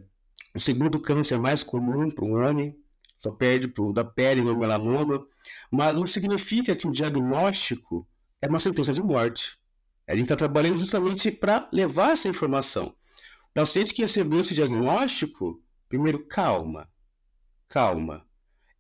o 0.56 0.60
segundo 0.62 1.02
câncer 1.02 1.38
mais 1.38 1.62
comum 1.62 2.10
para 2.10 2.24
um 2.24 2.42
homem, 2.42 2.80
só 3.20 3.32
pede 3.32 3.68
para 3.68 3.84
o 3.84 3.92
da 3.92 4.06
pele 4.06 4.42
no 4.42 4.58
melanoma, 4.58 5.28
mas 5.70 5.98
não 5.98 6.08
significa 6.08 6.74
que 6.74 6.88
o 6.88 6.92
diagnóstico 6.92 8.08
é 8.42 8.48
uma 8.48 8.62
sentença 8.62 8.94
de 8.94 9.04
morte. 9.04 9.60
A 10.08 10.14
gente 10.14 10.24
está 10.24 10.38
trabalhando 10.38 10.78
justamente 10.78 11.30
para 11.30 11.68
levar 11.74 12.14
essa 12.14 12.30
informação. 12.30 12.96
Paciente 13.54 13.94
que 13.94 14.02
recebeu 14.02 14.42
esse 14.42 14.54
diagnóstico, 14.54 15.62
primeiro, 15.88 16.26
calma, 16.28 16.90
calma. 17.68 18.26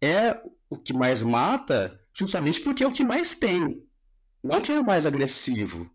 É 0.01 0.41
o 0.69 0.77
que 0.77 0.93
mais 0.93 1.21
mata 1.21 1.99
justamente 2.13 2.61
porque 2.61 2.83
é 2.83 2.87
o 2.87 2.91
que 2.91 3.03
mais 3.03 3.33
tem, 3.33 3.83
não 4.43 4.61
que 4.61 4.71
é 4.71 4.79
o 4.79 4.85
mais 4.85 5.05
agressivo. 5.05 5.89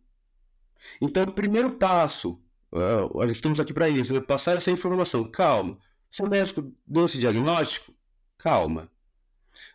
Então, 1.00 1.26
primeiro 1.26 1.76
passo, 1.76 2.40
uh, 2.72 3.24
estamos 3.24 3.60
aqui 3.60 3.72
para 3.72 3.88
isso, 3.88 4.20
passar 4.22 4.56
essa 4.56 4.70
informação. 4.70 5.24
Calma. 5.30 5.78
Se 6.10 6.22
o 6.22 6.28
médico 6.28 6.72
deu 6.86 7.06
esse 7.06 7.18
diagnóstico, 7.18 7.94
calma. 8.38 8.90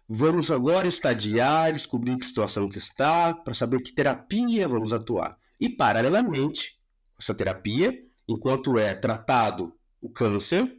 Vamos 0.07 0.49
agora 0.51 0.87
estadiar, 0.87 1.73
descobrir 1.73 2.17
que 2.17 2.25
situação 2.25 2.69
que 2.69 2.77
está, 2.77 3.33
para 3.33 3.53
saber 3.53 3.81
que 3.81 3.93
terapia 3.93 4.67
vamos 4.67 4.93
atuar. 4.93 5.37
E, 5.59 5.69
paralelamente, 5.69 6.79
essa 7.19 7.33
terapia, 7.33 7.99
enquanto 8.29 8.77
é 8.77 8.93
tratado 8.93 9.73
o 10.01 10.09
câncer, 10.09 10.77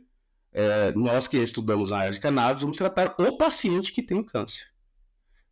é, 0.52 0.92
nós 0.92 1.26
que 1.28 1.36
estudamos 1.36 1.92
a 1.92 1.98
área 1.98 2.12
de 2.12 2.20
cannabis, 2.20 2.62
vamos 2.62 2.76
tratar 2.76 3.14
o 3.18 3.36
paciente 3.36 3.92
que 3.92 4.02
tem 4.02 4.18
o 4.18 4.24
câncer, 4.24 4.66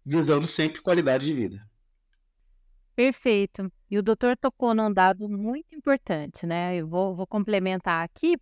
visando 0.05 0.47
sempre 0.47 0.81
qualidade 0.81 1.27
de 1.27 1.33
vida. 1.33 1.69
Perfeito. 2.95 3.71
E 3.91 3.97
o 3.97 4.03
doutor 4.03 4.37
tocou 4.37 4.75
num 4.75 4.93
dado 4.93 5.29
muito 5.29 5.75
importante, 5.75 6.47
né? 6.47 6.77
Eu 6.77 6.89
vou, 6.89 7.15
vou 7.15 7.27
complementar 7.27 8.05
aqui. 8.05 8.37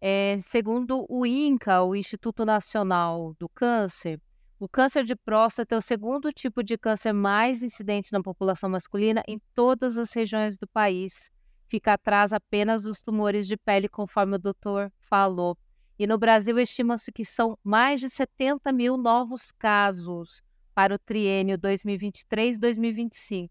É, 0.00 0.38
segundo 0.38 1.04
o 1.08 1.26
INCA, 1.26 1.82
o 1.82 1.94
Instituto 1.94 2.44
Nacional 2.44 3.34
do 3.38 3.48
Câncer, 3.48 4.20
o 4.60 4.68
câncer 4.68 5.04
de 5.04 5.14
próstata 5.14 5.74
é 5.74 5.78
o 5.78 5.80
segundo 5.80 6.32
tipo 6.32 6.64
de 6.64 6.76
câncer 6.76 7.12
mais 7.12 7.62
incidente 7.62 8.12
na 8.12 8.20
população 8.20 8.68
masculina 8.68 9.22
em 9.28 9.40
todas 9.54 9.98
as 9.98 10.12
regiões 10.12 10.56
do 10.56 10.66
país. 10.66 11.30
Fica 11.68 11.92
atrás 11.92 12.32
apenas 12.32 12.82
dos 12.82 13.02
tumores 13.02 13.46
de 13.46 13.56
pele, 13.56 13.88
conforme 13.88 14.36
o 14.36 14.38
doutor 14.38 14.90
falou. 15.00 15.56
E 15.98 16.06
no 16.06 16.18
Brasil, 16.18 16.58
estima-se 16.58 17.12
que 17.12 17.24
são 17.24 17.58
mais 17.62 18.00
de 18.00 18.08
70 18.08 18.72
mil 18.72 18.96
novos 18.96 19.52
casos 19.52 20.42
para 20.74 20.94
o 20.94 20.98
triênio 20.98 21.58
2023-2025 21.58 23.50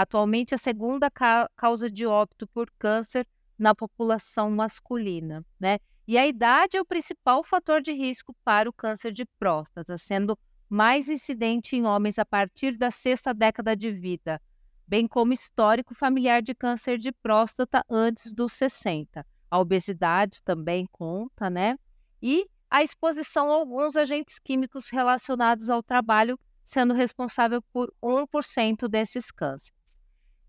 atualmente 0.00 0.54
a 0.54 0.58
segunda 0.58 1.10
ca 1.10 1.50
causa 1.56 1.90
de 1.90 2.06
óbito 2.06 2.46
por 2.46 2.70
câncer 2.78 3.26
na 3.58 3.74
população 3.74 4.48
masculina, 4.50 5.44
né? 5.58 5.78
E 6.06 6.16
a 6.16 6.26
idade 6.26 6.76
é 6.76 6.80
o 6.80 6.86
principal 6.86 7.42
fator 7.42 7.82
de 7.82 7.92
risco 7.92 8.34
para 8.44 8.70
o 8.70 8.72
câncer 8.72 9.12
de 9.12 9.24
próstata, 9.38 9.98
sendo 9.98 10.38
mais 10.68 11.08
incidente 11.08 11.74
em 11.76 11.84
homens 11.84 12.18
a 12.18 12.24
partir 12.24 12.76
da 12.76 12.90
sexta 12.90 13.34
década 13.34 13.76
de 13.76 13.90
vida, 13.90 14.40
bem 14.88 15.06
como 15.06 15.34
histórico 15.34 15.94
familiar 15.94 16.40
de 16.40 16.54
câncer 16.54 16.98
de 16.98 17.12
próstata 17.12 17.84
antes 17.90 18.32
dos 18.32 18.54
60. 18.54 19.24
A 19.50 19.58
obesidade 19.58 20.42
também 20.42 20.86
conta, 20.90 21.50
né? 21.50 21.76
E 22.22 22.46
a 22.70 22.82
exposição 22.82 23.50
a 23.50 23.54
alguns 23.54 23.96
agentes 23.96 24.38
químicos 24.38 24.88
relacionados 24.90 25.68
ao 25.68 25.82
trabalho, 25.82 26.38
sendo 26.64 26.94
responsável 26.94 27.62
por 27.72 27.92
1% 28.02 28.88
desses 28.88 29.30
cânceres. 29.30 29.78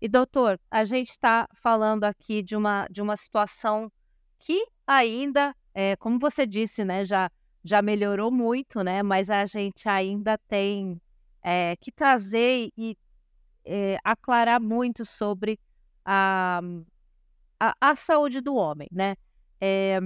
E 0.00 0.08
doutor, 0.08 0.58
a 0.70 0.84
gente 0.84 1.10
está 1.10 1.46
falando 1.54 2.04
aqui 2.04 2.42
de 2.42 2.56
uma, 2.56 2.86
de 2.90 3.02
uma 3.02 3.16
situação 3.16 3.92
que 4.38 4.66
ainda, 4.86 5.54
é, 5.74 5.96
como 5.96 6.18
você 6.18 6.46
disse, 6.46 6.82
né, 6.82 7.04
já, 7.04 7.30
já 7.62 7.82
melhorou 7.82 8.30
muito, 8.30 8.82
né, 8.82 9.02
mas 9.02 9.28
a 9.28 9.44
gente 9.44 9.86
ainda 9.86 10.38
tem 10.48 11.00
é, 11.42 11.76
que 11.76 11.92
trazer 11.92 12.70
e 12.76 12.96
é, 13.64 13.98
aclarar 14.04 14.60
muito 14.60 15.04
sobre 15.04 15.58
a, 16.04 16.60
a, 17.58 17.74
a, 17.80 17.96
saúde 17.96 18.40
do 18.40 18.54
homem, 18.54 18.88
né? 18.90 19.16
É, 19.60 19.98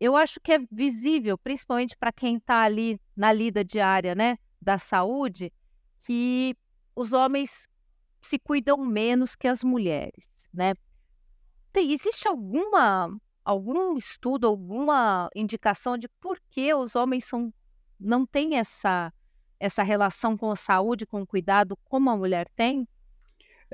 eu 0.00 0.16
acho 0.16 0.40
que 0.40 0.52
é 0.52 0.58
visível, 0.70 1.38
principalmente 1.38 1.96
para 1.96 2.12
quem 2.12 2.36
está 2.36 2.62
ali 2.62 3.00
na 3.16 3.32
lida 3.32 3.64
diária, 3.64 4.14
né, 4.14 4.38
da 4.60 4.78
saúde, 4.78 5.52
que 6.00 6.56
os 6.96 7.12
homens 7.12 7.66
se 8.22 8.38
cuidam 8.38 8.78
menos 8.78 9.36
que 9.36 9.46
as 9.46 9.62
mulheres, 9.62 10.26
né? 10.52 10.74
Tem, 11.72 11.92
existe 11.92 12.26
alguma 12.28 13.10
algum 13.44 13.96
estudo, 13.96 14.46
alguma 14.46 15.28
indicação 15.34 15.98
de 15.98 16.08
por 16.20 16.40
que 16.50 16.72
os 16.72 16.96
homens 16.96 17.24
são, 17.24 17.52
não 18.00 18.24
têm 18.24 18.56
essa, 18.56 19.12
essa 19.60 19.82
relação 19.82 20.36
com 20.36 20.50
a 20.50 20.56
saúde, 20.56 21.06
com 21.06 21.20
o 21.20 21.26
cuidado, 21.26 21.76
como 21.84 22.08
a 22.10 22.16
mulher 22.16 22.48
tem? 22.56 22.88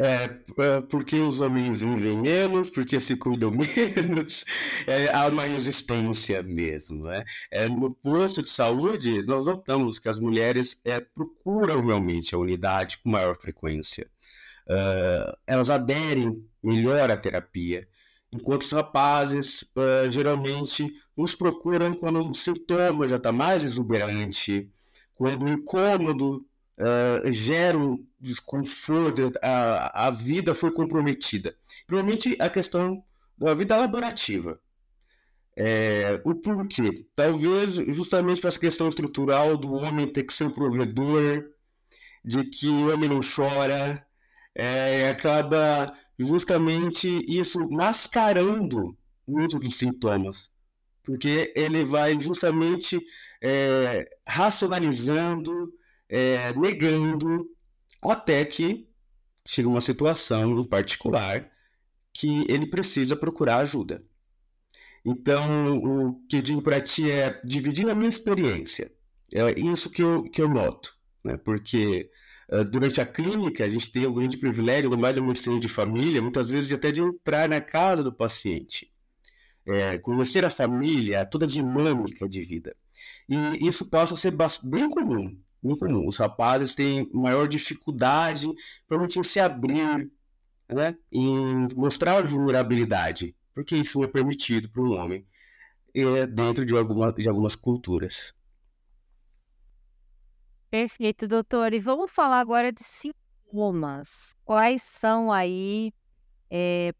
É, 0.02 0.24
é 0.24 0.80
porque 0.80 1.16
os 1.16 1.40
homens 1.40 1.80
vivem 1.80 2.18
menos, 2.22 2.70
porque 2.70 3.00
se 3.00 3.16
cuidam 3.16 3.50
menos, 3.52 4.44
é, 4.86 5.14
há 5.14 5.28
uma 5.28 5.44
resistência 5.44 6.42
mesmo. 6.42 7.04
Né? 7.04 7.24
É, 7.50 7.68
no 7.68 7.94
posto 7.94 8.42
de 8.42 8.48
saúde, 8.48 9.22
nós 9.24 9.46
notamos 9.46 9.98
que 9.98 10.08
as 10.08 10.18
mulheres 10.18 10.80
é, 10.84 11.00
procuram 11.00 11.84
realmente 11.84 12.34
a 12.34 12.38
unidade 12.38 12.98
com 12.98 13.10
maior 13.10 13.36
frequência 13.36 14.08
uh, 14.70 15.36
elas 15.46 15.68
aderem 15.68 16.44
melhor 16.62 17.10
à 17.10 17.16
terapia, 17.16 17.88
enquanto 18.32 18.62
os 18.62 18.72
rapazes 18.72 19.62
uh, 19.76 20.08
geralmente 20.08 20.86
nos 21.16 21.34
procuram 21.34 21.92
quando 21.94 22.28
o 22.28 22.34
sintoma 22.34 23.08
já 23.08 23.16
está 23.16 23.32
mais 23.32 23.64
exuberante, 23.64 24.70
quando 25.14 25.44
o 25.44 25.48
incômodo 25.48 26.46
uh, 26.80 27.32
gera 27.32 27.78
um 27.78 28.04
desconforto, 28.18 29.32
a, 29.42 30.08
a 30.08 30.10
vida 30.10 30.54
foi 30.54 30.72
comprometida. 30.72 31.54
Provavelmente 31.86 32.36
a 32.40 32.48
questão 32.48 33.04
da 33.38 33.54
vida 33.54 33.76
laborativa. 33.76 34.60
É, 35.56 36.20
o 36.24 36.34
porquê? 36.34 37.06
Talvez 37.14 37.74
justamente 37.74 38.40
para 38.40 38.48
essa 38.48 38.58
questão 38.58 38.88
estrutural 38.88 39.56
do 39.56 39.72
homem 39.72 40.10
ter 40.10 40.24
que 40.24 40.32
ser 40.32 40.44
um 40.44 40.50
provedor, 40.50 41.44
de 42.24 42.44
que 42.44 42.68
o 42.68 42.92
homem 42.92 43.08
não 43.08 43.20
chora, 43.20 44.04
é, 44.54 45.10
acaba 45.10 45.94
justamente 46.18 47.08
isso 47.28 47.58
mascarando 47.70 48.96
muitos 49.26 49.58
dos 49.58 49.76
sintomas, 49.76 50.50
porque 51.02 51.52
ele 51.56 51.84
vai 51.84 52.18
justamente 52.20 53.00
é, 53.42 54.08
racionalizando, 54.26 55.72
é, 56.10 56.52
negando, 56.54 57.48
até 58.02 58.44
que 58.44 58.88
chega 59.46 59.68
uma 59.68 59.80
situação 59.80 60.64
particular 60.64 61.48
que 62.12 62.44
ele 62.48 62.66
precisa 62.66 63.14
procurar 63.14 63.58
ajuda. 63.58 64.04
Então, 65.04 65.76
o 65.78 66.26
que 66.28 66.36
eu 66.38 66.42
digo 66.42 66.62
para 66.62 66.80
ti 66.80 67.10
é 67.10 67.40
dividir 67.44 67.88
a 67.88 67.94
minha 67.94 68.10
experiência. 68.10 68.92
É 69.32 69.58
isso 69.58 69.88
que 69.88 70.02
eu, 70.02 70.24
que 70.24 70.42
eu 70.42 70.48
noto, 70.48 70.94
né? 71.24 71.36
porque 71.36 72.10
ah, 72.50 72.64
durante 72.64 73.00
a 73.00 73.06
clínica, 73.06 73.64
a 73.64 73.68
gente 73.68 73.92
tem 73.92 74.04
o 74.06 74.12
grande 74.12 74.36
privilégio, 74.36 74.96
mais 74.98 75.16
uma 75.16 75.28
medicina 75.28 75.60
de 75.60 75.68
família, 75.68 76.20
muitas 76.20 76.50
vezes 76.50 76.72
até 76.72 76.90
de 76.90 77.00
entrar 77.00 77.48
na 77.48 77.60
casa 77.60 78.02
do 78.02 78.12
paciente, 78.12 78.92
é, 79.64 79.98
conhecer 79.98 80.44
a 80.44 80.50
família, 80.50 81.24
toda 81.24 81.44
a 81.44 81.48
dinâmica 81.48 82.28
de 82.28 82.42
vida. 82.42 82.76
E 83.28 83.66
isso 83.66 83.88
passa 83.88 84.14
a 84.14 84.16
ser 84.16 84.34
bem 84.64 84.90
comum, 84.90 85.38
bem 85.62 85.76
comum. 85.76 86.06
Os 86.06 86.16
rapazes 86.16 86.74
têm 86.74 87.08
maior 87.12 87.46
dificuldade 87.46 88.48
para 88.88 88.98
se 89.08 89.40
abrir, 89.40 90.10
né, 90.68 90.96
em 91.10 91.66
mostrar 91.74 92.24
vulnerabilidade, 92.26 93.34
porque 93.54 93.76
isso 93.76 93.98
não 93.98 94.04
é 94.04 94.08
permitido 94.08 94.68
para 94.70 94.82
um 94.82 94.92
homem 94.92 95.26
é, 95.94 96.26
dentro 96.26 96.64
de, 96.64 96.76
alguma, 96.76 97.12
de 97.12 97.28
algumas 97.28 97.56
culturas. 97.56 98.32
Perfeito, 100.70 101.26
doutor. 101.26 101.72
E 101.72 101.80
vamos 101.80 102.12
falar 102.12 102.38
agora 102.38 102.70
de 102.72 102.82
sintomas. 102.82 104.34
Quais 104.44 104.82
são 104.82 105.32
aí 105.32 105.92
é, 106.48 106.92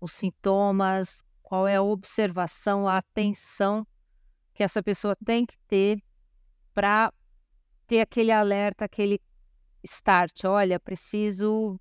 os 0.00 0.12
sintomas? 0.12 1.22
Qual 1.42 1.68
é 1.68 1.76
a 1.76 1.82
observação, 1.82 2.88
a 2.88 2.96
atenção 2.96 3.86
que 4.54 4.62
essa 4.62 4.82
pessoa 4.82 5.14
tem 5.24 5.44
que 5.44 5.56
ter 5.68 6.02
para 6.72 7.12
ter 7.90 8.00
aquele 8.00 8.30
alerta, 8.30 8.84
aquele 8.84 9.20
start? 9.82 10.44
Olha, 10.44 10.78
preciso 10.78 11.76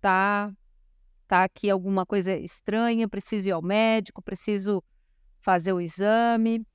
tá 0.00 0.50
tá 1.28 1.44
aqui 1.44 1.68
alguma 1.70 2.06
coisa 2.06 2.34
estranha, 2.36 3.08
preciso 3.08 3.48
ir 3.48 3.52
ao 3.52 3.62
médico, 3.62 4.22
preciso 4.22 4.82
fazer 5.40 5.72
o 5.72 5.80
exame. 5.80 6.66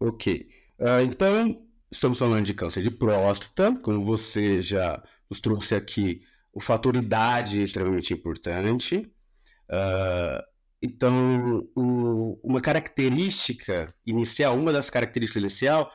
Ok. 0.00 0.48
Uh, 0.78 1.00
então, 1.04 1.64
Estamos 1.94 2.18
falando 2.18 2.44
de 2.44 2.54
câncer 2.54 2.82
de 2.82 2.90
próstata, 2.90 3.72
como 3.80 4.04
você 4.04 4.60
já 4.60 5.00
nos 5.30 5.40
trouxe 5.40 5.76
aqui, 5.76 6.22
o 6.52 6.60
fator 6.60 6.96
idade 6.96 7.60
é 7.60 7.62
extremamente 7.62 8.12
importante. 8.12 8.96
Uh, 9.70 10.42
então, 10.82 11.68
o, 11.76 12.36
uma 12.42 12.60
característica 12.60 13.94
inicial, 14.04 14.58
uma 14.58 14.72
das 14.72 14.90
características 14.90 15.40
inicial 15.40 15.88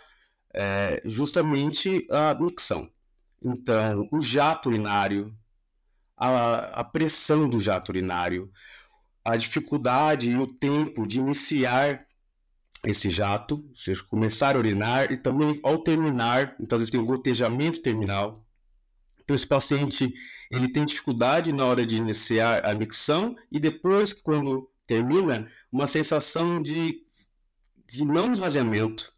é 0.53 1.01
justamente 1.05 2.07
a 2.09 2.33
micção. 2.33 2.89
Então, 3.43 4.07
o 4.11 4.21
jato 4.21 4.69
urinário, 4.69 5.33
a, 6.17 6.81
a 6.81 6.83
pressão 6.83 7.47
do 7.47 7.59
jato 7.59 7.89
urinário, 7.89 8.51
a 9.23 9.37
dificuldade 9.37 10.29
e 10.29 10.37
o 10.37 10.47
tempo 10.47 11.07
de 11.07 11.19
iniciar 11.19 12.05
esse 12.85 13.09
jato, 13.09 13.65
ou 13.69 13.75
seja, 13.75 14.03
começar 14.03 14.55
a 14.55 14.59
urinar 14.59 15.11
e 15.11 15.17
também 15.17 15.59
ao 15.63 15.77
terminar, 15.79 16.55
então 16.59 16.77
eles 16.77 16.89
têm 16.89 16.99
um 16.99 17.05
gotejamento 17.05 17.81
terminal. 17.81 18.43
Então 19.21 19.35
esse 19.35 19.45
paciente 19.45 20.13
ele 20.49 20.67
tem 20.69 20.85
dificuldade 20.85 21.53
na 21.53 21.65
hora 21.65 21.85
de 21.85 21.97
iniciar 21.97 22.65
a 22.65 22.73
micção 22.73 23.35
e 23.51 23.59
depois 23.59 24.13
quando 24.13 24.69
termina, 24.87 25.47
uma 25.71 25.85
sensação 25.85 26.59
de, 26.59 27.03
de 27.87 28.03
não 28.03 28.33
esvaziamento, 28.33 29.13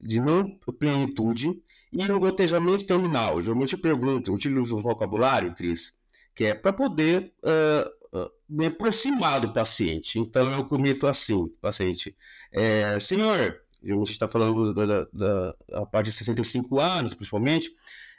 de 0.00 0.20
não 0.20 0.58
plenitude 0.78 1.62
e 1.92 2.04
no 2.04 2.20
gotejamento 2.20 2.86
terminal. 2.86 3.40
Geralmente 3.40 3.74
eu 3.74 3.80
pergunto, 3.80 4.32
utilizo 4.32 4.76
um 4.76 4.80
vocabulário, 4.80 5.54
Cris, 5.54 5.92
que 6.34 6.44
é 6.44 6.54
para 6.54 6.72
poder 6.72 7.32
uh, 7.42 8.18
uh, 8.18 8.30
me 8.48 8.66
aproximar 8.66 9.40
do 9.40 9.52
paciente. 9.52 10.18
Então 10.18 10.50
eu 10.52 10.64
comento 10.64 11.06
assim, 11.06 11.48
paciente, 11.60 12.16
é, 12.52 12.98
senhor, 13.00 13.60
a 13.82 13.86
gente 13.86 14.12
está 14.12 14.28
falando 14.28 14.74
da, 14.74 15.06
da, 15.12 15.54
da, 15.68 15.86
parte 15.86 16.10
de 16.10 16.16
65 16.16 16.78
anos, 16.78 17.14
principalmente, 17.14 17.70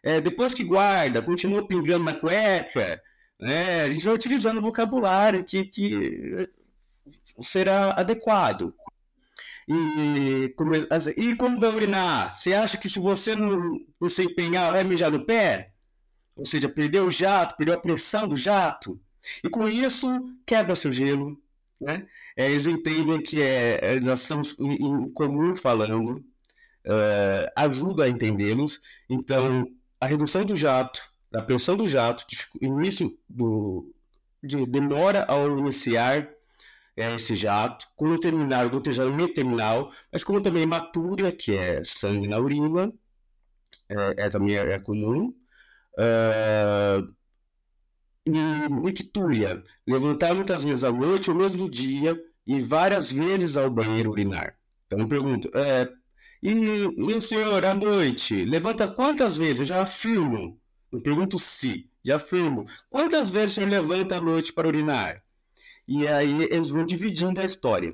é, 0.03 0.19
depois 0.19 0.53
que 0.53 0.63
guarda, 0.63 1.21
continua 1.21 1.67
pingando 1.67 2.03
na 2.03 2.13
cueca, 2.13 3.01
né, 3.39 3.81
a 3.83 3.89
gente 3.91 4.03
vai 4.03 4.13
utilizando 4.13 4.61
vocabulário 4.61 5.43
que, 5.43 5.65
que 5.65 6.49
será 7.43 7.91
adequado. 7.91 8.73
E, 9.71 10.49
como, 10.49 10.75
e 10.75 11.35
como 11.35 11.59
vai 11.59 11.69
urinar? 11.69 12.33
Você 12.33 12.53
acha 12.53 12.77
que 12.77 12.89
se 12.89 12.99
você 12.99 13.35
não, 13.35 13.79
não 13.99 14.09
se 14.09 14.23
empenhar, 14.23 14.71
vai 14.71 14.83
mijar 14.83 15.11
no 15.11 15.25
pé? 15.25 15.71
Ou 16.35 16.45
seja, 16.45 16.67
perdeu 16.67 17.07
o 17.07 17.11
jato, 17.11 17.55
perdeu 17.55 17.75
a 17.75 17.79
pressão 17.79 18.27
do 18.27 18.35
jato? 18.35 18.99
E 19.43 19.49
com 19.49 19.69
isso, 19.69 20.07
quebra 20.45 20.75
seu 20.75 20.91
gelo, 20.91 21.39
né? 21.79 22.05
É, 22.35 22.51
eles 22.51 22.65
entendem 22.65 23.21
que 23.21 23.41
é, 23.41 23.95
é 23.95 23.99
nós 23.99 24.21
estamos 24.21 24.57
em, 24.59 24.73
em 24.73 25.13
comum 25.13 25.55
falando, 25.55 26.23
é, 26.83 27.53
ajuda 27.55 28.05
a 28.05 28.09
entendê-los. 28.09 28.81
Então, 29.09 29.67
a 29.99 30.07
redução 30.07 30.43
do 30.43 30.55
jato, 30.55 31.01
da 31.31 31.41
pressão 31.41 31.77
do 31.77 31.87
jato, 31.87 32.25
início 32.59 33.17
do, 33.29 33.93
de 34.43 34.65
demora 34.65 35.23
ao 35.25 35.59
iniciar 35.59 36.27
é, 37.01 37.15
esse 37.15 37.35
jato, 37.35 37.85
quando 37.95 38.19
terminar 38.19 38.65
o 38.67 38.69
gotejamento 38.69 39.33
terminal, 39.33 39.91
mas 40.11 40.23
como 40.23 40.41
também 40.41 40.65
matura, 40.65 41.31
que 41.31 41.55
é 41.55 41.83
sangue 41.83 42.27
na 42.27 42.39
urina, 42.39 42.93
é, 43.89 44.25
é 44.25 44.29
também 44.29 44.55
é, 44.55 44.79
comum. 44.79 45.33
Uh, 45.97 47.13
e 48.25 48.31
nictúria, 48.85 49.63
levantar 49.85 50.33
muitas 50.35 50.63
vezes 50.63 50.83
à 50.83 50.91
noite 50.91 51.29
ou 51.29 51.35
mesmo 51.35 51.69
dia 51.69 52.17
e 52.45 52.61
várias 52.61 53.11
vezes 53.11 53.57
ao 53.57 53.69
banheiro 53.69 54.11
urinar. 54.11 54.55
Então 54.85 54.99
eu 54.99 55.07
pergunto, 55.07 55.49
é, 55.55 55.91
e 56.41 56.53
meu 56.53 57.21
senhor, 57.21 57.65
à 57.65 57.73
noite, 57.73 58.45
levanta 58.45 58.87
quantas 58.87 59.37
vezes? 59.37 59.61
Eu 59.61 59.65
já 59.67 59.81
afirmo. 59.81 60.59
Eu 60.91 61.01
pergunto 61.01 61.39
se, 61.39 61.89
já 62.03 62.15
afirmo. 62.17 62.65
Quantas 62.89 63.29
vezes 63.29 63.53
o 63.53 63.55
senhor 63.55 63.69
levanta 63.69 64.17
à 64.17 64.21
noite 64.21 64.51
para 64.53 64.67
urinar? 64.67 65.23
E 65.93 66.07
aí 66.07 66.43
eles 66.49 66.69
vão 66.69 66.85
dividindo 66.85 67.41
a 67.41 67.43
história. 67.43 67.93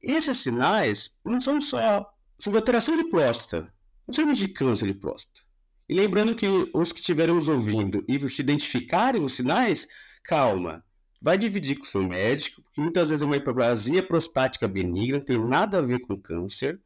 Esses 0.00 0.38
sinais 0.38 1.14
não 1.22 1.38
são 1.38 1.60
só 1.60 2.10
sobre 2.38 2.58
alteração 2.58 2.96
de 2.96 3.04
próstata, 3.04 3.70
não 4.08 4.14
são 4.14 4.32
de 4.32 4.48
câncer 4.48 4.86
de 4.86 4.94
próstata. 4.94 5.42
E 5.86 5.94
lembrando 5.94 6.34
que 6.34 6.46
os 6.72 6.90
que 6.90 7.00
estiverem 7.00 7.34
nos 7.34 7.46
ouvindo 7.46 8.02
e 8.08 8.18
se 8.30 8.40
identificarem 8.40 9.22
os 9.22 9.34
sinais, 9.34 9.86
calma, 10.22 10.82
vai 11.20 11.36
dividir 11.36 11.76
com 11.76 11.82
o 11.82 11.86
seu 11.86 12.02
médico, 12.02 12.62
porque 12.62 12.80
muitas 12.80 13.10
vezes 13.10 13.20
é 13.20 13.26
uma 13.26 13.36
hiperplasia 13.36 14.02
prostática 14.02 14.66
benigna, 14.66 15.18
não 15.18 15.24
tem 15.26 15.38
nada 15.38 15.80
a 15.80 15.82
ver 15.82 15.98
com 15.98 16.16
câncer. 16.16 16.80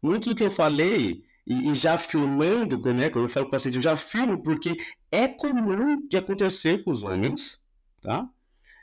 Muito 0.00 0.30
do 0.30 0.34
que 0.34 0.44
eu 0.44 0.50
falei, 0.50 1.22
e, 1.46 1.72
e 1.72 1.76
já 1.76 1.98
filmando, 1.98 2.78
né, 2.94 3.10
quando 3.10 3.26
eu 3.26 3.28
falo 3.28 3.44
com 3.44 3.50
o 3.50 3.52
paciente, 3.52 3.76
eu 3.76 3.82
já 3.82 3.98
filmo 3.98 4.42
porque 4.42 4.78
é 5.12 5.28
comum 5.28 6.08
de 6.08 6.16
acontecer 6.16 6.82
com 6.84 6.90
os 6.90 7.02
homens, 7.02 7.60
tá? 8.00 8.26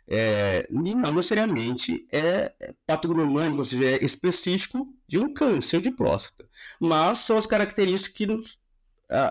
É, 0.10 0.65
e 0.72 0.96
não 0.96 1.13
necessariamente 1.13 2.08
é 2.12 2.54
patognomônico, 2.86 3.58
ou 3.58 3.65
seja, 3.65 3.91
é 3.91 4.06
específico 4.06 4.93
de 5.06 5.20
um 5.20 5.34
câncer 5.34 5.82
de 5.82 5.91
próstata. 5.91 6.50
Mas 6.80 7.20
são 7.20 7.38
as 7.38 7.46
características 7.46 8.13
que 8.13 8.26
nos 8.26 8.60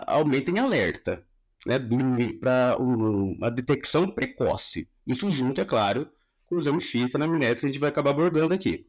aumentem 0.05 0.59
alerta, 0.59 1.25
né, 1.65 1.79
para 2.39 2.77
uma 2.77 3.49
detecção 3.49 4.09
precoce. 4.09 4.87
Isso 5.05 5.29
junto, 5.31 5.59
é 5.61 5.65
claro, 5.65 6.11
com 6.45 6.55
o 6.55 6.59
exame 6.59 6.81
físico 6.81 7.17
na 7.17 7.25
amnésia 7.25 7.55
que 7.55 7.65
a 7.65 7.69
gente 7.69 7.79
vai 7.79 7.89
acabar 7.89 8.11
abordando 8.11 8.53
aqui. 8.53 8.87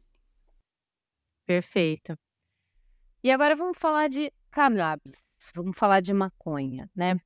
Perfeito. 1.45 2.15
E 3.23 3.31
agora 3.31 3.55
vamos 3.55 3.77
falar 3.77 4.07
de 4.07 4.31
cannabis, 4.51 5.23
vamos 5.55 5.77
falar 5.77 6.01
de 6.01 6.13
maconha, 6.13 6.89
né? 6.95 7.19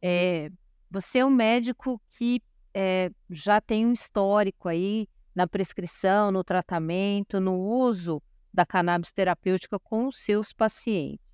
É, 0.00 0.50
você 0.90 1.18
é 1.18 1.24
um 1.24 1.30
médico 1.30 2.00
que 2.10 2.40
é, 2.74 3.10
já 3.30 3.60
tem 3.60 3.86
um 3.86 3.92
histórico 3.92 4.68
aí 4.68 5.08
na 5.34 5.46
prescrição, 5.46 6.30
no 6.30 6.42
tratamento, 6.44 7.40
no 7.40 7.56
uso 7.58 8.22
da 8.52 8.66
cannabis 8.66 9.12
terapêutica 9.12 9.78
com 9.78 10.06
os 10.06 10.18
seus 10.18 10.52
pacientes, 10.52 11.24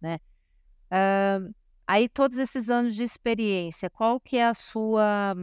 né? 0.00 0.18
Uh, 0.90 1.54
aí 1.86 2.08
todos 2.08 2.38
esses 2.38 2.70
anos 2.70 2.94
de 2.94 3.02
experiência, 3.02 3.90
qual 3.90 4.18
que 4.18 4.36
é 4.36 4.46
a 4.46 4.54
sua 4.54 5.36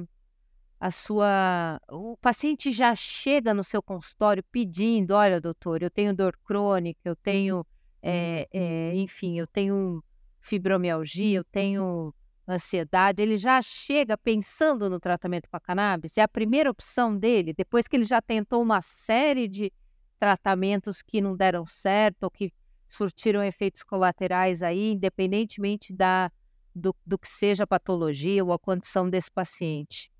a 0.79 0.91
sua 0.91 1.79
o 1.89 2.15
paciente 2.17 2.69
já 2.71 2.95
chega 2.95 3.53
no 3.53 3.63
seu 3.63 3.81
consultório 3.81 4.43
pedindo, 4.51 5.11
olha, 5.11 5.41
doutor, 5.41 5.81
eu 5.81 5.89
tenho 5.89 6.15
dor 6.15 6.37
crônica, 6.43 6.99
eu 7.03 7.15
tenho, 7.15 7.65
é, 8.01 8.47
é, 8.51 8.95
enfim, 8.95 9.39
eu 9.39 9.47
tenho 9.47 10.03
fibromialgia, 10.39 11.39
eu 11.39 11.43
tenho 11.43 12.13
ansiedade, 12.47 13.21
ele 13.21 13.37
já 13.37 13.61
chega 13.61 14.17
pensando 14.17 14.89
no 14.89 14.99
tratamento 14.99 15.49
com 15.49 15.57
a 15.57 15.59
cannabis? 15.59 16.17
É 16.17 16.21
a 16.21 16.27
primeira 16.27 16.69
opção 16.69 17.17
dele, 17.17 17.53
depois 17.53 17.87
que 17.87 17.95
ele 17.95 18.05
já 18.05 18.21
tentou 18.21 18.61
uma 18.61 18.81
série 18.81 19.47
de 19.47 19.71
tratamentos 20.19 21.01
que 21.01 21.21
não 21.21 21.35
deram 21.35 21.65
certo 21.65 22.23
ou 22.23 22.31
que 22.31 22.51
surtiram 22.87 23.43
efeitos 23.43 23.83
colaterais 23.83 24.63
aí, 24.63 24.93
independentemente 24.93 25.93
da, 25.93 26.31
do, 26.73 26.95
do 27.05 27.17
que 27.17 27.27
seja 27.27 27.65
a 27.65 27.67
patologia 27.67 28.43
ou 28.43 28.53
a 28.53 28.59
condição 28.59 29.09
desse 29.09 29.31
paciente? 29.31 30.11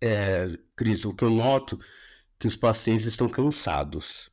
É, 0.00 0.46
Cris, 0.76 1.04
o 1.04 1.14
que 1.14 1.24
eu 1.24 1.30
noto 1.30 1.78
que 2.38 2.46
os 2.46 2.56
pacientes 2.56 3.06
estão 3.06 3.28
cansados. 3.28 4.30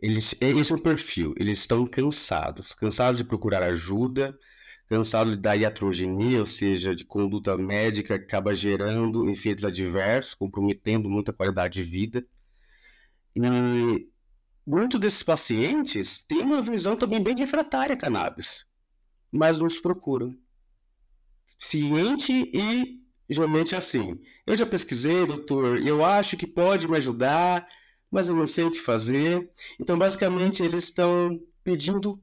Eles, 0.00 0.34
esse 0.40 0.72
é 0.72 0.74
o 0.74 0.82
perfil, 0.82 1.34
eles 1.36 1.60
estão 1.60 1.86
cansados, 1.86 2.74
cansados 2.74 3.18
de 3.18 3.24
procurar 3.24 3.62
ajuda, 3.62 4.38
cansados 4.88 5.36
da 5.38 5.54
iatrogenia, 5.54 6.38
ou 6.40 6.46
seja, 6.46 6.94
de 6.94 7.04
conduta 7.04 7.56
médica 7.56 8.14
acaba 8.14 8.54
gerando 8.54 9.28
efeitos 9.28 9.64
adversos, 9.64 10.34
comprometendo 10.34 11.08
muita 11.10 11.32
qualidade 11.32 11.82
de 11.82 11.88
vida. 11.88 12.26
E 13.34 14.08
muitos 14.66 15.00
desses 15.00 15.22
pacientes 15.22 16.18
têm 16.18 16.42
uma 16.42 16.62
visão 16.62 16.96
também 16.96 17.22
bem 17.22 17.36
refratária 17.36 17.94
à 17.94 17.96
cannabis, 17.96 18.66
mas 19.30 19.58
nos 19.58 19.78
procuram. 19.78 20.34
Ciente 21.58 22.32
e 22.32 23.00
geralmente 23.28 23.74
assim. 23.74 24.18
Eu 24.46 24.56
já 24.56 24.66
pesquisei, 24.66 25.26
doutor, 25.26 25.78
eu 25.78 26.04
acho 26.04 26.36
que 26.36 26.46
pode 26.46 26.88
me 26.88 26.96
ajudar, 26.96 27.66
mas 28.10 28.28
eu 28.28 28.36
não 28.36 28.46
sei 28.46 28.64
o 28.64 28.70
que 28.70 28.78
fazer. 28.78 29.50
Então, 29.80 29.98
basicamente, 29.98 30.62
eles 30.62 30.84
estão 30.84 31.40
pedindo, 31.64 32.22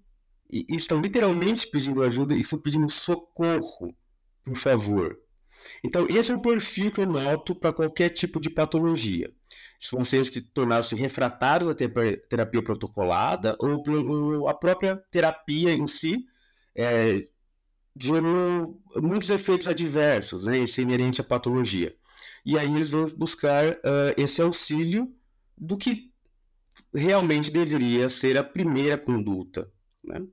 e 0.49 0.65
estão 0.69 1.01
literalmente 1.01 1.67
pedindo 1.67 2.03
ajuda 2.03 2.36
e 2.36 2.41
estão 2.41 2.60
pedindo 2.60 2.89
socorro, 2.89 3.95
por 4.43 4.56
favor. 4.56 5.17
Então, 5.84 6.06
esse 6.10 6.32
é 6.32 6.36
o 6.36 6.41
perfil 6.41 6.91
que 6.91 7.01
eu 7.01 7.06
noto 7.06 7.56
para 7.56 7.73
qualquer 7.73 8.10
tipo 8.10 8.39
de 8.39 8.49
patologia. 8.49 9.32
Os 9.82 9.89
pacientes 9.89 10.29
que 10.29 10.41
tornaram-se 10.41 10.95
refratários 10.95 11.69
à 11.69 11.75
terapia 11.75 12.62
protocolada 12.62 13.56
ou 13.60 14.47
a 14.47 14.53
própria 14.53 14.97
terapia 15.10 15.71
em 15.73 15.88
si 15.88 16.25
é, 16.75 17.27
gerou 17.99 18.82
muitos 18.95 19.29
efeitos 19.29 19.67
adversos, 19.67 20.45
né, 20.45 20.60
isso 20.60 20.79
é 20.79 20.84
inerente 20.84 21.21
à 21.21 21.23
patologia. 21.23 21.95
E 22.45 22.58
aí 22.58 22.73
eles 22.73 22.89
vão 22.89 23.06
buscar 23.17 23.71
uh, 23.71 24.13
esse 24.17 24.41
auxílio 24.41 25.13
do 25.58 25.77
que 25.77 26.12
realmente 26.93 27.51
deveria 27.51 28.10
ser 28.10 28.38
a 28.38 28.43
primeira 28.43 28.97
conduta. 28.97 29.71
Né? 30.03 30.25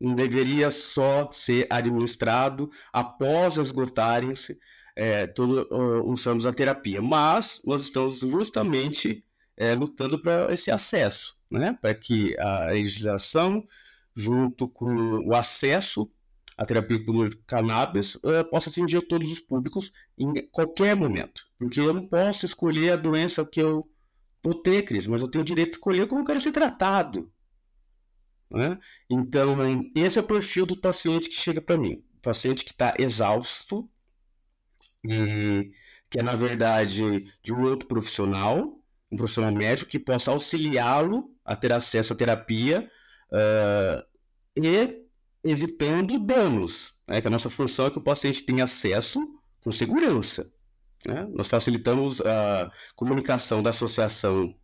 Não 0.00 0.14
deveria 0.14 0.70
só 0.70 1.30
ser 1.30 1.66
administrado 1.70 2.70
após 2.92 3.56
esgotarem-se 3.56 4.58
é, 4.94 5.26
todos 5.26 5.66
os 5.70 6.26
anos 6.26 6.44
da 6.44 6.52
terapia. 6.52 7.00
Mas 7.00 7.62
nós 7.64 7.82
estamos 7.82 8.18
justamente 8.20 9.24
é, 9.56 9.74
lutando 9.74 10.20
para 10.20 10.52
esse 10.52 10.70
acesso, 10.70 11.36
né? 11.50 11.76
para 11.80 11.94
que 11.94 12.38
a 12.38 12.66
legislação, 12.66 13.66
junto 14.14 14.68
com 14.68 15.26
o 15.26 15.34
acesso 15.34 16.10
a 16.56 16.64
terapia 16.64 17.04
por 17.04 17.36
cannabis 17.46 18.14
uh, 18.16 18.44
possa 18.50 18.70
atingir 18.70 19.02
todos 19.02 19.30
os 19.30 19.40
públicos 19.40 19.92
em 20.16 20.32
qualquer 20.50 20.96
momento. 20.96 21.42
Porque 21.58 21.80
eu 21.80 21.92
não 21.92 22.08
posso 22.08 22.46
escolher 22.46 22.92
a 22.92 22.96
doença 22.96 23.44
que 23.44 23.60
eu 23.60 23.86
vou 24.42 24.54
ter, 24.54 24.82
Cris, 24.82 25.06
mas 25.06 25.20
eu 25.20 25.28
tenho 25.28 25.42
o 25.42 25.44
direito 25.44 25.68
de 25.68 25.74
escolher 25.74 26.06
como 26.06 26.22
eu 26.22 26.24
quero 26.24 26.40
ser 26.40 26.52
tratado. 26.52 27.30
Né? 28.50 28.78
Então, 29.10 29.56
esse 29.94 30.18
é 30.18 30.22
o 30.22 30.26
perfil 30.26 30.66
do 30.66 30.80
paciente 30.80 31.28
que 31.28 31.34
chega 31.34 31.60
para 31.60 31.76
mim. 31.76 32.02
Paciente 32.22 32.64
que 32.64 32.70
está 32.70 32.94
exausto 32.98 33.88
e 35.04 35.72
que 36.08 36.18
é, 36.18 36.22
na 36.22 36.34
verdade, 36.34 37.32
de 37.42 37.52
um 37.52 37.62
outro 37.62 37.88
profissional, 37.88 38.80
um 39.10 39.16
profissional 39.16 39.52
médico 39.52 39.90
que 39.90 39.98
possa 39.98 40.30
auxiliá-lo 40.30 41.30
a 41.44 41.56
ter 41.56 41.72
acesso 41.72 42.12
à 42.12 42.16
terapia 42.16 42.90
uh, 43.32 44.06
e 44.56 45.04
evitando 45.44 46.18
danos. 46.18 46.94
Né? 47.06 47.20
Que 47.20 47.26
a 47.26 47.30
nossa 47.30 47.50
função 47.50 47.86
é 47.86 47.90
que 47.90 47.98
o 47.98 48.02
paciente 48.02 48.44
tenha 48.44 48.64
acesso 48.64 49.20
com 49.60 49.72
segurança. 49.72 50.52
Né? 51.06 51.26
Nós 51.32 51.48
facilitamos 51.48 52.20
a 52.20 52.70
comunicação 52.94 53.62
da 53.62 53.70
associação 53.70 54.54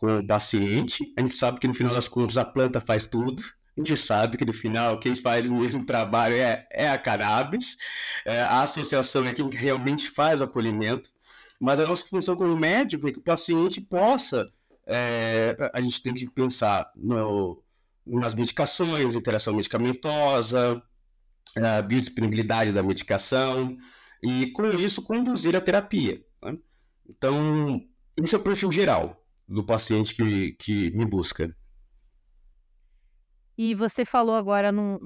com 0.00 0.18
o 0.18 0.26
paciente. 0.26 1.12
A 1.16 1.20
gente 1.20 1.34
sabe 1.34 1.60
que 1.60 1.68
no 1.68 1.74
final 1.74 1.94
das 1.94 2.08
contas 2.08 2.38
a 2.38 2.44
planta 2.44 2.80
faz 2.80 3.06
tudo. 3.06 3.42
A 3.76 3.80
gente 3.80 3.96
sabe 3.98 4.38
que 4.38 4.44
no 4.44 4.52
final 4.52 4.98
quem 4.98 5.14
faz 5.14 5.48
o 5.48 5.54
mesmo 5.54 5.84
trabalho 5.84 6.34
é, 6.34 6.66
é 6.72 6.88
a 6.88 6.98
cannabis. 6.98 7.76
É, 8.24 8.40
a 8.40 8.62
associação 8.62 9.26
é 9.26 9.34
quem 9.34 9.48
realmente 9.50 10.08
faz 10.08 10.40
o 10.40 10.44
acolhimento. 10.44 11.10
Mas 11.60 11.78
a 11.78 11.86
nossa 11.86 12.06
função 12.06 12.34
como 12.34 12.56
médico 12.56 13.06
é 13.06 13.12
que 13.12 13.18
o 13.18 13.22
paciente 13.22 13.80
possa. 13.80 14.50
É, 14.86 15.54
a 15.74 15.80
gente 15.80 16.02
tem 16.02 16.14
que 16.14 16.28
pensar 16.30 16.90
no, 16.96 17.62
nas 18.06 18.34
medicações, 18.34 19.14
interação 19.14 19.54
medicamentosa, 19.54 20.82
a 21.56 21.82
biodisponibilidade 21.82 22.72
da 22.72 22.82
medicação, 22.82 23.76
e 24.22 24.50
com 24.52 24.66
isso 24.72 25.02
conduzir 25.02 25.54
a 25.54 25.60
terapia. 25.60 26.24
Né? 26.42 26.56
Então, 27.08 27.80
esse 28.16 28.34
é 28.34 28.38
o 28.38 28.42
perfil 28.42 28.72
geral 28.72 29.19
do 29.50 29.64
paciente 29.64 30.14
que, 30.14 30.52
que 30.52 30.90
me 30.92 31.04
busca. 31.04 31.54
E 33.58 33.74
você 33.74 34.04
falou 34.04 34.36
agora 34.36 34.70
num, 34.70 34.98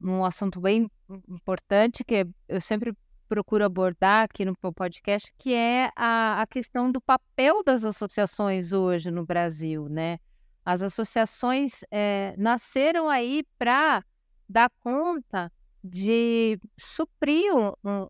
num 0.00 0.24
assunto 0.24 0.58
bem 0.58 0.90
importante 1.28 2.02
que 2.02 2.26
eu 2.48 2.60
sempre 2.60 2.92
procuro 3.28 3.64
abordar 3.64 4.24
aqui 4.24 4.44
no 4.44 4.56
podcast, 4.74 5.32
que 5.38 5.54
é 5.54 5.92
a, 5.94 6.42
a 6.42 6.46
questão 6.46 6.90
do 6.90 7.00
papel 7.00 7.62
das 7.62 7.84
associações 7.84 8.72
hoje 8.72 9.10
no 9.10 9.24
Brasil, 9.24 9.88
né? 9.88 10.18
As 10.64 10.82
associações 10.82 11.84
é, 11.90 12.34
nasceram 12.36 13.08
aí 13.08 13.44
para 13.58 14.02
dar 14.48 14.70
conta 14.80 15.52
de 15.84 16.58
suprir 16.76 17.54
um, 17.54 18.08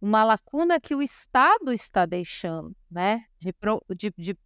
uma 0.00 0.24
lacuna 0.24 0.80
que 0.80 0.94
o 0.94 1.02
Estado 1.02 1.72
está 1.72 2.04
deixando, 2.06 2.76
né? 2.90 3.24
De, 3.38 3.54
de, 3.96 4.12
de 4.16 4.38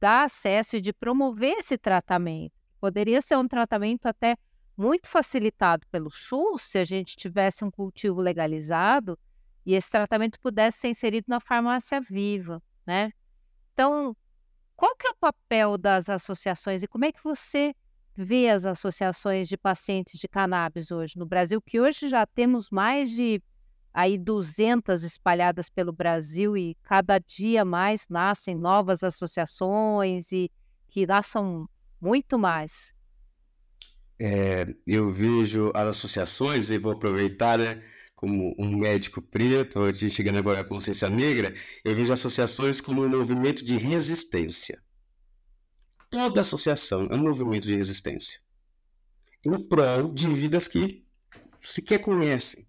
dar 0.00 0.24
acesso 0.24 0.76
e 0.76 0.80
de 0.80 0.92
promover 0.92 1.58
esse 1.58 1.78
tratamento. 1.78 2.52
Poderia 2.80 3.20
ser 3.20 3.36
um 3.36 3.48
tratamento 3.48 4.06
até 4.06 4.36
muito 4.76 5.08
facilitado 5.08 5.86
pelo 5.90 6.10
SUS 6.10 6.62
se 6.62 6.78
a 6.78 6.84
gente 6.84 7.16
tivesse 7.16 7.64
um 7.64 7.70
cultivo 7.70 8.20
legalizado 8.20 9.18
e 9.64 9.74
esse 9.74 9.90
tratamento 9.90 10.38
pudesse 10.38 10.78
ser 10.78 10.88
inserido 10.88 11.24
na 11.28 11.40
farmácia 11.40 12.00
viva, 12.00 12.62
né? 12.86 13.10
Então, 13.72 14.16
qual 14.76 14.94
que 14.96 15.06
é 15.06 15.10
o 15.10 15.16
papel 15.16 15.78
das 15.78 16.08
associações 16.10 16.82
e 16.82 16.88
como 16.88 17.04
é 17.04 17.12
que 17.12 17.22
você 17.24 17.74
vê 18.14 18.48
as 18.48 18.64
associações 18.64 19.48
de 19.48 19.56
pacientes 19.56 20.18
de 20.18 20.28
cannabis 20.28 20.90
hoje 20.90 21.18
no 21.18 21.26
Brasil, 21.26 21.60
que 21.60 21.80
hoje 21.80 22.08
já 22.08 22.26
temos 22.26 22.70
mais 22.70 23.10
de 23.10 23.42
aí 23.96 24.18
200 24.18 25.02
espalhadas 25.02 25.70
pelo 25.70 25.90
Brasil 25.90 26.54
e 26.54 26.76
cada 26.82 27.18
dia 27.18 27.64
mais 27.64 28.06
nascem 28.10 28.54
novas 28.54 29.02
associações 29.02 30.30
e 30.32 30.50
que 30.86 31.06
são 31.24 31.66
muito 31.98 32.38
mais. 32.38 32.92
É, 34.20 34.66
eu 34.86 35.10
vejo 35.10 35.72
as 35.74 35.88
associações, 35.88 36.68
e 36.68 36.76
vou 36.76 36.92
aproveitar, 36.92 37.58
né, 37.58 37.82
como 38.14 38.54
um 38.58 38.76
médico 38.76 39.22
preto, 39.22 39.80
chegando 40.10 40.38
agora 40.38 40.60
à 40.60 40.64
consciência 40.64 41.08
negra, 41.08 41.54
eu 41.82 41.96
vejo 41.96 42.12
associações 42.12 42.82
como 42.82 43.02
um 43.02 43.08
movimento 43.08 43.64
de 43.64 43.78
resistência. 43.78 44.82
Toda 46.10 46.42
associação 46.42 47.08
é 47.10 47.14
um 47.14 47.22
movimento 47.22 47.66
de 47.66 47.74
resistência. 47.74 48.40
Em 49.42 49.58
prol 49.66 50.12
de 50.12 50.28
vidas 50.28 50.68
que 50.68 51.02
sequer 51.62 51.98
conhecem. 51.98 52.65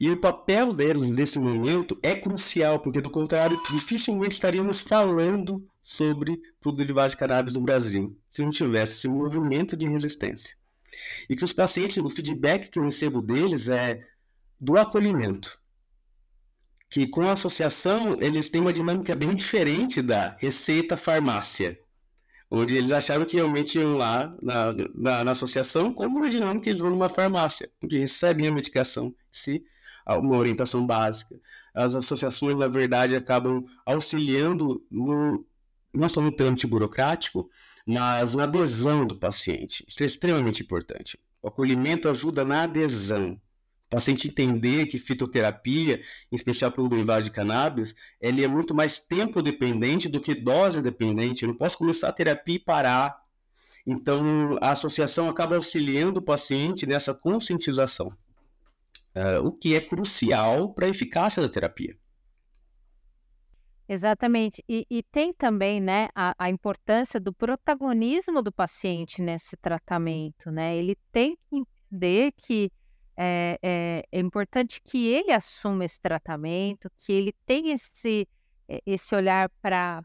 E 0.00 0.10
o 0.10 0.18
papel 0.18 0.72
deles 0.72 1.10
nesse 1.10 1.38
momento 1.38 1.98
é 2.02 2.14
crucial, 2.14 2.80
porque 2.80 3.02
do 3.02 3.10
contrário, 3.10 3.60
dificilmente 3.70 4.32
estaríamos 4.32 4.80
falando 4.80 5.62
sobre 5.82 6.40
o 6.64 6.72
derivado 6.72 7.10
de 7.10 7.18
cannabis 7.18 7.52
no 7.52 7.60
Brasil 7.60 8.18
se 8.32 8.42
não 8.42 8.48
tivesse 8.48 8.94
esse 8.94 9.08
movimento 9.08 9.76
de 9.76 9.86
resistência. 9.86 10.56
E 11.28 11.36
que 11.36 11.44
os 11.44 11.52
pacientes, 11.52 11.98
o 11.98 12.08
feedback 12.08 12.70
que 12.70 12.78
eu 12.78 12.84
recebo 12.84 13.20
deles 13.20 13.68
é 13.68 14.02
do 14.58 14.78
acolhimento. 14.78 15.60
Que 16.88 17.06
com 17.06 17.20
a 17.22 17.32
associação 17.32 18.16
eles 18.20 18.48
têm 18.48 18.62
uma 18.62 18.72
dinâmica 18.72 19.14
bem 19.14 19.34
diferente 19.34 20.00
da 20.00 20.34
receita 20.40 20.96
farmácia 20.96 21.78
onde 22.50 22.76
eles 22.76 22.90
achavam 22.90 23.26
que 23.26 23.36
realmente 23.36 23.78
iam 23.78 23.96
lá 23.96 24.34
na, 24.42 24.72
na, 24.94 25.24
na 25.24 25.30
associação, 25.30 25.94
como 25.94 26.28
dinâmica 26.28 26.64
que 26.64 26.70
eles 26.70 26.80
vão 26.80 26.90
numa 26.90 27.08
farmácia, 27.08 27.70
onde 27.82 27.98
recebem 27.98 28.48
a 28.48 28.52
medicação, 28.52 29.14
se 29.30 29.64
uma 30.06 30.36
orientação 30.36 30.84
básica. 30.84 31.38
As 31.74 31.94
associações, 31.94 32.56
na 32.56 32.66
verdade, 32.66 33.14
acabam 33.14 33.64
auxiliando 33.86 34.84
no, 34.90 35.44
não 35.94 36.08
só 36.08 36.20
no 36.20 36.32
trâmite 36.32 36.66
burocrático, 36.66 37.48
mas 37.86 38.34
na 38.34 38.44
adesão 38.44 39.06
do 39.06 39.16
paciente. 39.16 39.84
Isso 39.86 40.02
é 40.02 40.06
extremamente 40.06 40.62
importante. 40.62 41.18
O 41.42 41.48
acolhimento 41.48 42.08
ajuda 42.08 42.44
na 42.44 42.62
adesão. 42.62 43.40
O 43.90 43.96
paciente 43.96 44.28
entender 44.28 44.86
que 44.86 44.98
fitoterapia, 44.98 46.00
em 46.30 46.36
especial 46.36 46.70
para 46.70 46.82
o 46.82 46.88
derivado 46.88 47.24
de 47.24 47.30
cannabis, 47.30 47.94
ele 48.20 48.44
é 48.44 48.48
muito 48.48 48.72
mais 48.72 48.98
tempo 48.98 49.42
dependente 49.42 50.08
do 50.08 50.20
que 50.20 50.34
dose 50.34 50.80
dependente. 50.80 51.42
Eu 51.42 51.48
não 51.48 51.56
posso 51.56 51.76
começar 51.76 52.08
a 52.08 52.12
terapia 52.12 52.54
e 52.54 52.58
parar. 52.60 53.20
Então, 53.84 54.56
a 54.60 54.70
associação 54.72 55.28
acaba 55.28 55.56
auxiliando 55.56 56.20
o 56.20 56.22
paciente 56.22 56.86
nessa 56.86 57.12
conscientização 57.12 58.12
uh, 59.14 59.46
o 59.46 59.52
que 59.52 59.74
é 59.74 59.80
crucial 59.80 60.72
para 60.72 60.86
a 60.86 60.90
eficácia 60.90 61.42
da 61.42 61.48
terapia. 61.48 61.96
Exatamente. 63.88 64.62
E, 64.68 64.86
e 64.88 65.02
tem 65.02 65.32
também 65.32 65.80
né, 65.80 66.08
a, 66.14 66.32
a, 66.38 66.48
importância 66.48 67.18
do 67.18 67.32
protagonismo 67.32 68.40
do 68.40 68.52
paciente 68.52 69.20
nesse 69.20 69.56
tratamento. 69.56 70.48
Né? 70.48 70.76
Ele 70.76 70.96
tem 71.10 71.36
que 71.48 71.56
entender 71.90 72.32
que 72.36 72.70
é, 73.22 73.58
é, 73.62 74.04
é 74.10 74.18
importante 74.18 74.80
que 74.82 75.06
ele 75.06 75.30
assuma 75.30 75.84
esse 75.84 76.00
tratamento, 76.00 76.90
que 76.96 77.12
ele 77.12 77.34
tenha 77.44 77.74
esse, 77.74 78.26
esse 78.86 79.14
olhar 79.14 79.50
para 79.60 80.02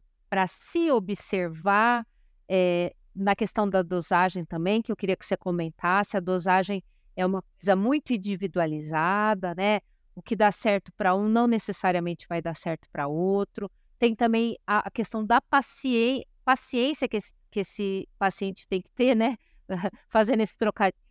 se 0.47 0.91
observar. 0.91 2.05
É, 2.49 2.93
na 3.15 3.33
questão 3.33 3.69
da 3.69 3.81
dosagem 3.81 4.43
também, 4.43 4.81
que 4.81 4.91
eu 4.91 4.95
queria 4.95 5.15
que 5.15 5.25
você 5.25 5.37
comentasse, 5.37 6.17
a 6.17 6.19
dosagem 6.19 6.83
é 7.15 7.25
uma 7.25 7.41
coisa 7.41 7.73
muito 7.73 8.11
individualizada, 8.11 9.55
né? 9.55 9.79
O 10.13 10.21
que 10.21 10.35
dá 10.35 10.51
certo 10.51 10.91
para 10.97 11.15
um 11.15 11.29
não 11.29 11.47
necessariamente 11.47 12.27
vai 12.27 12.41
dar 12.41 12.53
certo 12.53 12.89
para 12.91 13.07
outro. 13.07 13.71
Tem 13.97 14.13
também 14.13 14.57
a, 14.67 14.91
questão 14.91 15.25
da 15.25 15.39
paciência, 15.39 16.27
paciência 16.43 17.07
que 17.07 17.15
esse, 17.15 17.33
que 17.49 17.61
esse 17.61 18.09
paciente 18.19 18.67
tem 18.67 18.81
que 18.81 18.89
ter, 18.89 19.15
né? 19.15 19.37
Fazendo 20.09 20.41
esse 20.41 20.57
trocadilho. 20.57 21.04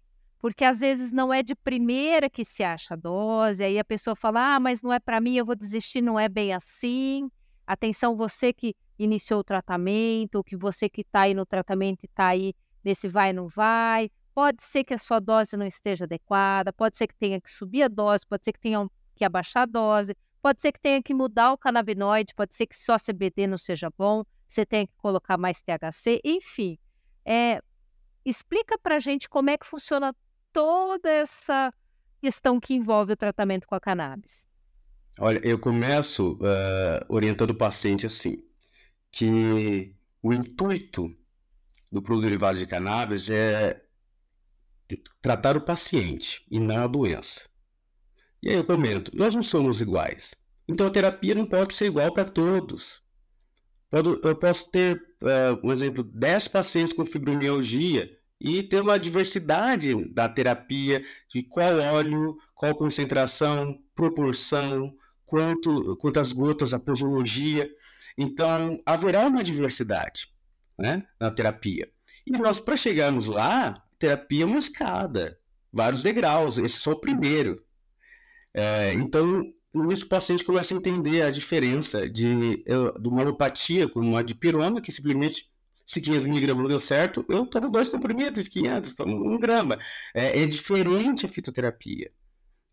Porque 0.45 0.63
às 0.63 0.81
vezes 0.81 1.11
não 1.11 1.33
é 1.33 1.43
de 1.43 1.55
primeira 1.55 2.29
que 2.29 2.45
se 2.45 2.63
acha 2.63 2.93
a 2.93 2.97
dose, 2.99 3.65
aí 3.65 3.79
a 3.79 3.85
pessoa 3.85 4.15
fala: 4.15 4.57
ah, 4.57 4.61
mas 4.61 4.83
não 4.83 4.93
é 4.93 5.01
para 5.01 5.19
mim, 5.19 5.37
eu 5.37 5.47
vou 5.47 5.57
desistir, 5.57 6.03
não 6.03 6.21
é 6.21 6.29
bem 6.29 6.53
assim. 6.53 7.31
Atenção, 7.67 8.15
você 8.15 8.53
que 8.53 8.77
iniciou 8.99 9.41
o 9.41 9.45
tratamento, 9.45 10.35
ou 10.35 10.45
que 10.45 10.55
você 10.55 10.87
que 10.87 11.01
está 11.01 11.23
aí 11.23 11.33
no 11.33 11.47
tratamento 11.47 12.03
e 12.03 12.07
está 12.07 12.27
aí 12.27 12.53
nesse 12.85 13.09
vai 13.09 13.33
não 13.33 13.49
vai, 13.49 14.11
Pode 14.35 14.63
ser 14.63 14.85
que 14.85 14.93
a 14.93 14.99
sua 14.99 15.19
dose 15.19 15.57
não 15.57 15.65
esteja 15.65 16.05
adequada, 16.05 16.75
pode 16.75 16.99
ser 16.99 17.07
que 17.07 17.15
tenha 17.15 17.41
que 17.41 17.51
subir 17.51 17.85
a 17.85 17.89
dose, 17.89 18.27
pode 18.27 18.45
ser 18.45 18.53
que 18.53 18.61
tenha 18.61 18.87
que 19.17 19.25
abaixar 19.25 19.63
a 19.63 19.67
dose, 19.67 20.15
pode 20.43 20.61
ser 20.61 20.73
que 20.73 20.81
tenha 20.81 21.03
que 21.03 21.15
mudar 21.15 21.53
o 21.53 21.57
canabinoide, 21.57 22.35
pode 22.35 22.55
ser 22.55 22.67
que 22.67 22.77
só 22.77 22.97
CBD 22.99 23.47
não 23.47 23.57
seja 23.57 23.89
bom, 23.97 24.25
você 24.47 24.67
tenha 24.67 24.87
que 24.87 24.93
colocar 24.99 25.39
mais 25.39 25.63
THC, 25.63 26.21
enfim. 26.23 26.77
É, 27.25 27.63
explica 28.27 28.77
para 28.77 29.01
gente 29.01 29.27
como 29.27 29.49
é 29.49 29.57
que 29.57 29.65
funciona 29.67 30.15
toda 30.55 31.11
essa 31.11 31.75
questão 32.23 32.59
que 32.59 32.73
envolve 32.73 33.13
o 33.13 33.17
tratamento 33.17 33.67
com 33.67 33.75
a 33.75 33.81
cannabis. 33.81 34.47
Olha, 35.19 35.41
eu 35.45 35.59
começo 35.59 36.35
uh, 36.35 37.05
orientando 37.09 37.51
o 37.51 37.55
paciente 37.55 38.07
assim, 38.07 38.43
que 39.11 39.95
o 40.23 40.33
intuito 40.33 41.15
do 41.93 42.01
produto 42.01 42.25
derivado 42.25 42.59
de 42.59 42.67
cannabis 42.67 43.29
é 43.29 43.83
tratar 45.21 45.57
o 45.57 45.61
paciente 45.61 46.47
e 46.51 46.59
não 46.59 46.85
a 46.85 46.87
doença. 46.87 47.49
E 48.43 48.51
aí 48.51 48.57
eu 48.57 48.65
comento, 48.65 49.15
nós 49.15 49.35
não 49.35 49.43
somos 49.43 49.81
iguais. 49.81 50.35
Então 50.69 50.87
a 50.87 50.91
terapia 50.91 51.35
não 51.35 51.47
pode 51.47 51.75
ser 51.75 51.87
igual 51.87 52.13
para 52.13 52.25
todos. 52.25 53.03
Eu 53.93 54.35
posso 54.37 54.71
ter, 54.71 54.97
uh, 55.23 55.67
um 55.67 55.73
exemplo, 55.73 56.03
10 56.03 56.49
pacientes 56.49 56.95
com 56.95 57.05
fibromialgia 57.05 58.11
e 58.41 58.63
ter 58.63 58.81
uma 58.81 58.99
diversidade 58.99 59.95
da 60.13 60.29
terapia, 60.29 61.03
de 61.33 61.43
qual 61.43 61.79
óleo, 61.79 62.37
qual 62.55 62.75
concentração, 62.75 63.79
proporção, 63.95 64.95
quanto, 65.25 65.97
quantas 65.97 66.33
gotas, 66.33 66.75
a 66.75 66.79
posologia. 66.79 67.71
Então, 68.17 68.81
haverá 68.85 69.27
uma 69.27 69.43
diversidade 69.43 70.29
né, 70.79 71.07
na 71.19 71.31
terapia. 71.31 71.91
E 72.27 72.31
nós, 72.33 72.61
para 72.61 72.77
chegarmos 72.77 73.27
lá, 73.27 73.83
terapia 73.99 74.45
é 74.45 74.47
uma 74.47 74.59
escada, 74.59 75.39
vários 75.73 76.03
degraus, 76.03 76.59
esse 76.59 76.77
é 76.77 76.81
só 76.81 76.93
o 76.93 77.01
primeiro. 77.01 77.63
É, 78.53 78.93
então, 78.95 79.43
nisso 79.75 80.07
o 80.07 80.09
paciente 80.09 80.45
começa 80.45 80.75
a 80.75 80.77
entender 80.77 81.23
a 81.23 81.31
diferença 81.31 82.09
de, 82.09 82.63
de 82.65 83.09
uma 83.09 83.23
alopatia 83.23 83.89
com 83.89 84.01
uma 84.01 84.23
dipirona, 84.23 84.81
que 84.81 84.93
simplesmente 84.93 85.51
se 85.87 86.01
500 86.01 86.27
miligramas 86.27 86.63
não 86.63 86.69
deu 86.69 86.81
certo, 86.81 87.25
eu 87.29 87.47
tomo 87.47 87.71
dois 87.71 87.89
comprimidos 87.89 88.45
de 88.45 88.51
500, 88.51 88.95
tomo 88.95 89.35
um 89.35 89.39
grama. 89.39 89.79
É, 90.15 90.43
é 90.43 90.47
diferente 90.47 91.27
a 91.27 91.29
fitoterapia. 91.29 92.11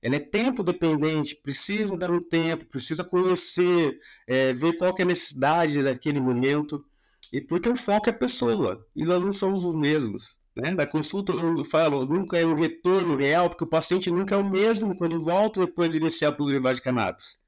Ela 0.02 0.15
é 0.15 0.19
tempo 0.19 0.63
dependente, 0.63 1.36
precisa 1.36 1.95
dar 1.95 2.10
um 2.10 2.21
tempo, 2.21 2.65
precisa 2.65 3.04
conhecer, 3.04 4.00
é, 4.26 4.52
ver 4.54 4.74
qual 4.78 4.95
é 4.97 5.02
a 5.04 5.06
necessidade 5.06 5.84
daquele 5.84 6.19
momento. 6.19 6.84
E 7.32 7.39
porque 7.39 7.69
o 7.69 7.76
foco 7.76 8.10
é 8.10 8.12
a 8.12 8.17
pessoa, 8.17 8.86
e 8.95 9.06
nós 9.06 9.24
não 9.24 9.32
somos 9.32 9.63
os 9.63 9.76
mesmos. 9.76 10.38
Né? 10.56 10.71
Na 10.71 10.86
consulta, 10.88 11.32
eu 11.34 11.63
falo, 11.63 12.06
nunca 12.06 12.38
é 12.38 12.45
um 12.45 12.56
retorno 12.56 13.15
real, 13.15 13.50
porque 13.50 13.63
o 13.63 13.67
paciente 13.67 14.10
nunca 14.10 14.36
é 14.36 14.38
o 14.38 14.50
mesmo 14.50 14.97
quando 14.97 15.21
volta 15.24 15.65
depois 15.65 15.89
de 15.89 15.97
iniciar 15.97 16.36
o 16.38 16.45
derivado 16.45 16.76
de 16.76 16.82
cannabis. 16.82 17.39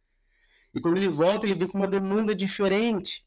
E 0.73 0.79
quando 0.79 0.97
ele 0.97 1.09
volta, 1.09 1.45
ele 1.45 1.55
vem 1.55 1.67
com 1.67 1.77
uma 1.77 1.87
demanda 1.87 2.35
diferente. 2.35 3.25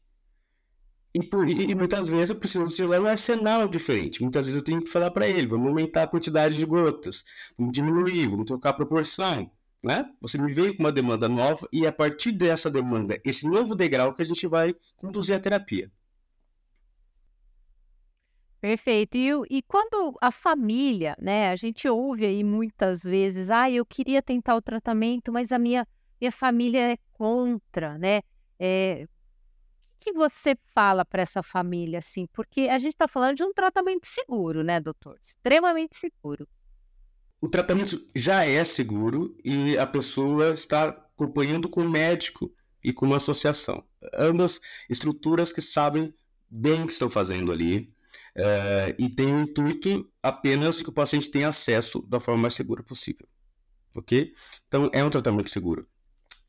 E, 1.17 1.23
por, 1.23 1.49
e 1.49 1.73
muitas 1.73 2.07
vezes 2.07 2.29
eu 2.29 2.35
preciso 2.35 2.63
utilizar 2.63 3.01
um 3.01 3.07
arsenal 3.07 3.67
diferente. 3.67 4.21
Muitas 4.21 4.45
vezes 4.45 4.55
eu 4.55 4.63
tenho 4.63 4.83
que 4.83 4.89
falar 4.89 5.09
para 5.09 5.27
ele: 5.27 5.47
vamos 5.47 5.67
aumentar 5.67 6.03
a 6.03 6.07
quantidade 6.07 6.55
de 6.55 6.65
gotas, 6.65 7.23
vamos 7.57 7.73
diminuir, 7.73 8.27
vamos 8.27 8.45
trocar 8.45 8.69
a 8.69 8.73
proporção. 8.73 9.49
Né? 9.81 10.05
Você 10.21 10.37
me 10.37 10.51
veio 10.53 10.75
com 10.75 10.83
uma 10.83 10.91
demanda 10.91 11.27
nova 11.27 11.67
e 11.71 11.87
a 11.87 11.91
partir 11.91 12.31
dessa 12.31 12.69
demanda, 12.69 13.19
esse 13.23 13.47
novo 13.47 13.75
degrau 13.75 14.13
que 14.13 14.21
a 14.21 14.25
gente 14.25 14.45
vai 14.45 14.75
conduzir 14.95 15.35
a 15.35 15.39
terapia. 15.39 15.91
Perfeito. 18.61 19.17
E, 19.17 19.57
e 19.57 19.61
quando 19.63 20.15
a 20.21 20.29
família, 20.29 21.15
né, 21.19 21.49
a 21.49 21.55
gente 21.55 21.87
ouve 21.87 22.25
aí 22.25 22.43
muitas 22.43 23.01
vezes, 23.01 23.49
ah, 23.49 23.71
eu 23.71 23.85
queria 23.85 24.21
tentar 24.21 24.55
o 24.55 24.61
tratamento, 24.61 25.31
mas 25.31 25.51
a 25.51 25.57
minha, 25.57 25.87
minha 26.19 26.31
família 26.31 26.91
é 26.93 26.97
contra, 27.13 27.97
né? 27.97 28.21
É, 28.59 29.07
que 29.99 30.11
você 30.11 30.55
fala 30.73 31.03
para 31.03 31.21
essa 31.21 31.43
família, 31.43 31.99
assim? 31.99 32.27
Porque 32.33 32.61
a 32.61 32.79
gente 32.79 32.93
está 32.93 33.07
falando 33.07 33.37
de 33.37 33.43
um 33.43 33.53
tratamento 33.53 34.05
seguro, 34.05 34.63
né, 34.63 34.79
doutor? 34.79 35.17
Extremamente 35.21 35.97
seguro. 35.97 36.47
O 37.39 37.47
tratamento 37.47 38.03
já 38.15 38.45
é 38.45 38.63
seguro 38.63 39.37
e 39.43 39.77
a 39.77 39.85
pessoa 39.85 40.53
está 40.53 40.89
acompanhando 40.89 41.69
com 41.69 41.81
o 41.81 41.89
médico 41.89 42.51
e 42.83 42.91
com 42.91 43.05
uma 43.05 43.17
associação. 43.17 43.83
Ambas 44.13 44.59
estruturas 44.89 45.53
que 45.53 45.61
sabem 45.61 46.13
bem 46.49 46.83
o 46.83 46.87
que 46.87 46.93
estão 46.93 47.09
fazendo 47.09 47.51
ali 47.51 47.93
é, 48.35 48.95
e 48.97 49.09
tem 49.09 49.33
o 49.33 49.41
intuito 49.41 50.09
apenas 50.21 50.81
que 50.81 50.89
o 50.89 50.93
paciente 50.93 51.29
tenha 51.29 51.49
acesso 51.49 52.01
da 52.03 52.19
forma 52.19 52.43
mais 52.43 52.53
segura 52.53 52.83
possível. 52.83 53.27
Ok? 53.95 54.31
Então, 54.67 54.89
é 54.93 55.03
um 55.03 55.09
tratamento 55.09 55.49
seguro. 55.49 55.87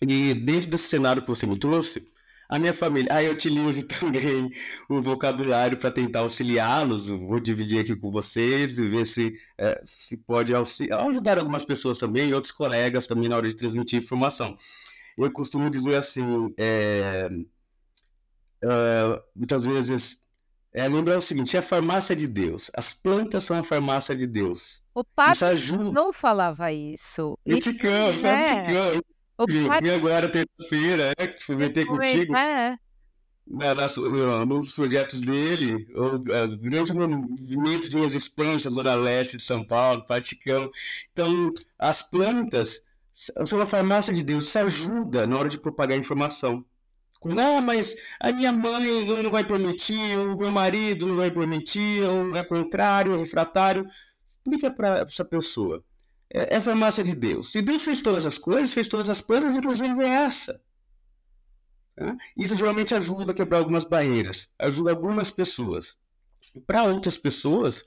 E 0.00 0.34
dentro 0.34 0.70
desse 0.70 0.88
cenário 0.88 1.22
que 1.22 1.28
você 1.28 1.46
me 1.46 1.58
trouxe, 1.58 2.06
a 2.48 2.58
minha 2.58 2.72
família, 2.72 3.08
ah, 3.12 3.22
eu 3.22 3.32
utilizo 3.32 3.86
também 3.86 4.50
o 4.88 5.00
vocabulário 5.00 5.76
para 5.76 5.90
tentar 5.90 6.20
auxiliá-los. 6.20 7.08
Vou 7.08 7.38
dividir 7.38 7.80
aqui 7.80 7.94
com 7.94 8.10
vocês 8.10 8.78
e 8.78 8.88
ver 8.88 9.06
se, 9.06 9.34
é, 9.58 9.80
se 9.84 10.16
pode 10.16 10.54
ajudar 10.54 11.38
algumas 11.38 11.64
pessoas 11.64 11.98
também 11.98 12.30
e 12.30 12.34
outros 12.34 12.52
colegas 12.52 13.06
também 13.06 13.28
na 13.28 13.36
hora 13.36 13.48
de 13.48 13.54
transmitir 13.54 13.98
informação. 13.98 14.56
Eu 15.16 15.30
costumo 15.30 15.68
dizer 15.68 15.96
assim, 15.96 16.54
é, 16.56 17.28
é, 18.62 19.22
muitas 19.36 19.64
vezes 19.66 20.24
é, 20.72 20.88
lembrar 20.88 21.18
o 21.18 21.22
seguinte, 21.22 21.54
é 21.56 21.58
a 21.58 21.62
farmácia 21.62 22.16
de 22.16 22.26
Deus. 22.26 22.70
As 22.74 22.94
plantas 22.94 23.44
são 23.44 23.58
a 23.58 23.64
farmácia 23.64 24.16
de 24.16 24.26
Deus. 24.26 24.82
O 24.94 25.04
padre 25.04 25.60
não 25.92 26.12
falava 26.12 26.72
isso. 26.72 27.38
Eu 27.44 27.58
te 27.60 27.74
canto, 27.74 28.26
é. 28.26 28.64
te 28.64 28.72
canto. 28.72 29.17
O 29.38 29.46
padre... 29.68 29.90
agora 29.90 30.28
terça-feira, 30.28 31.12
é, 31.16 31.26
que 31.28 31.46
comentei 31.46 31.84
contigo. 31.84 32.36
É. 32.36 32.76
Na, 33.46 33.74
nas, 33.74 33.96
nos 33.96 34.72
projetos 34.72 35.20
dele, 35.20 35.86
o, 35.94 36.18
grande 36.58 36.92
movimento 36.92 37.88
de 37.88 37.98
resistência, 37.98 38.70
Zona 38.70 38.94
Leste 38.94 39.38
de 39.38 39.44
São 39.44 39.64
Paulo, 39.64 40.04
Vaticano. 40.06 40.70
Então, 41.12 41.52
as 41.78 42.02
plantas 42.02 42.82
são 43.46 43.60
a 43.60 43.66
farmácia 43.66 44.12
de 44.12 44.22
Deus, 44.22 44.48
isso 44.48 44.58
ajuda 44.58 45.26
na 45.26 45.38
hora 45.38 45.48
de 45.48 45.58
propagar 45.58 45.96
informação. 45.96 46.64
Ah, 47.36 47.60
mas 47.60 47.96
a 48.20 48.32
minha 48.32 48.52
mãe 48.52 49.04
não 49.22 49.30
vai 49.30 49.44
permitir, 49.44 50.16
o 50.18 50.36
meu 50.36 50.52
marido 50.52 51.06
não 51.06 51.16
vai 51.16 51.30
permitir, 51.30 52.02
ou 52.02 52.36
é 52.36 52.44
contrário, 52.44 53.14
é 53.14 53.18
refratário. 53.18 53.86
Explica 54.26 54.70
para 54.70 55.00
essa 55.00 55.24
pessoa. 55.24 55.82
É, 56.32 56.54
é 56.54 56.56
a 56.58 56.62
farmácia 56.62 57.02
de 57.02 57.14
Deus. 57.14 57.52
Se 57.52 57.62
Deus 57.62 57.82
fez 57.82 58.02
todas 58.02 58.26
as 58.26 58.38
coisas, 58.38 58.72
fez 58.72 58.88
todas 58.88 59.08
as 59.08 59.20
plantas, 59.20 59.54
inclusive 59.54 60.02
é 60.02 60.08
essa. 60.08 60.62
Tá? 61.96 62.16
Isso 62.36 62.56
geralmente 62.56 62.94
ajuda 62.94 63.32
a 63.32 63.34
quebrar 63.34 63.58
algumas 63.58 63.84
barreiras, 63.84 64.48
ajuda 64.58 64.90
algumas 64.90 65.30
pessoas. 65.30 65.96
Para 66.66 66.84
outras 66.84 67.16
pessoas, 67.16 67.84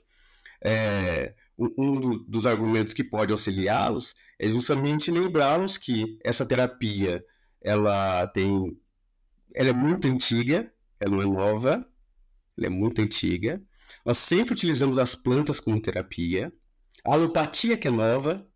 é, 0.62 1.34
um 1.58 2.22
dos 2.24 2.46
argumentos 2.46 2.94
que 2.94 3.04
pode 3.04 3.32
auxiliá-los 3.32 4.14
é 4.38 4.48
justamente 4.48 5.10
lembrá-los 5.10 5.78
que 5.78 6.18
essa 6.24 6.46
terapia 6.46 7.24
ela 7.60 8.26
tem 8.28 8.76
ela 9.54 9.68
é 9.68 9.72
muito 9.72 10.08
antiga, 10.08 10.72
ela 10.98 11.10
não 11.10 11.22
é 11.22 11.26
nova, 11.26 11.86
ela 12.56 12.66
é 12.66 12.70
muito 12.70 13.00
antiga. 13.02 13.62
Nós 14.04 14.18
sempre 14.18 14.54
utilizamos 14.54 14.98
as 14.98 15.14
plantas 15.14 15.60
como 15.60 15.80
terapia. 15.80 16.52
A 17.04 17.14
alopatia, 17.14 17.76
que 17.76 17.88
é 17.88 17.90
nova, 17.90 18.46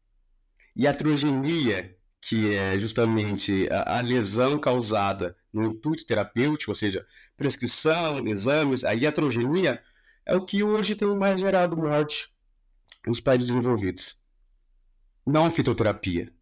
e 0.74 0.86
a 0.86 0.94
trogenia, 0.94 1.96
que 2.20 2.54
é 2.54 2.78
justamente 2.78 3.68
a, 3.70 3.98
a 3.98 4.00
lesão 4.00 4.58
causada 4.58 5.36
no 5.52 5.64
intuito 5.64 6.04
terapêutico, 6.04 6.70
ou 6.70 6.74
seja, 6.74 7.06
prescrição, 7.36 8.26
exames, 8.26 8.84
a 8.84 8.92
iatrogenia, 8.92 9.82
é 10.24 10.34
o 10.34 10.44
que 10.44 10.62
hoje 10.62 10.94
tem 10.94 11.08
mais 11.16 11.40
gerado 11.40 11.76
morte 11.76 12.34
nos 13.06 13.20
países 13.20 13.48
desenvolvidos. 13.48 14.18
Não 15.24 15.46
a 15.46 15.50
fitoterapia. 15.50 16.32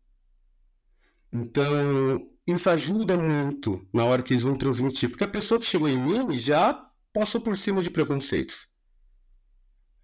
Então, 1.33 2.27
isso 2.47 2.71
ajuda 2.71 3.17
muito 3.17 3.87
na 3.93 4.05
hora 4.05 4.23
que 4.23 4.33
eles 4.33 4.43
vão 4.43 4.57
transmitir, 4.57 5.11
porque 5.11 5.25
a 5.25 5.29
pessoa 5.29 5.61
que 5.61 5.67
chegou 5.67 5.89
em 5.89 5.99
mim 5.99 6.37
já 6.37 6.73
passou 7.13 7.41
por 7.41 7.57
cima 7.57 7.83
de 7.83 7.91
preconceitos. 7.91 8.69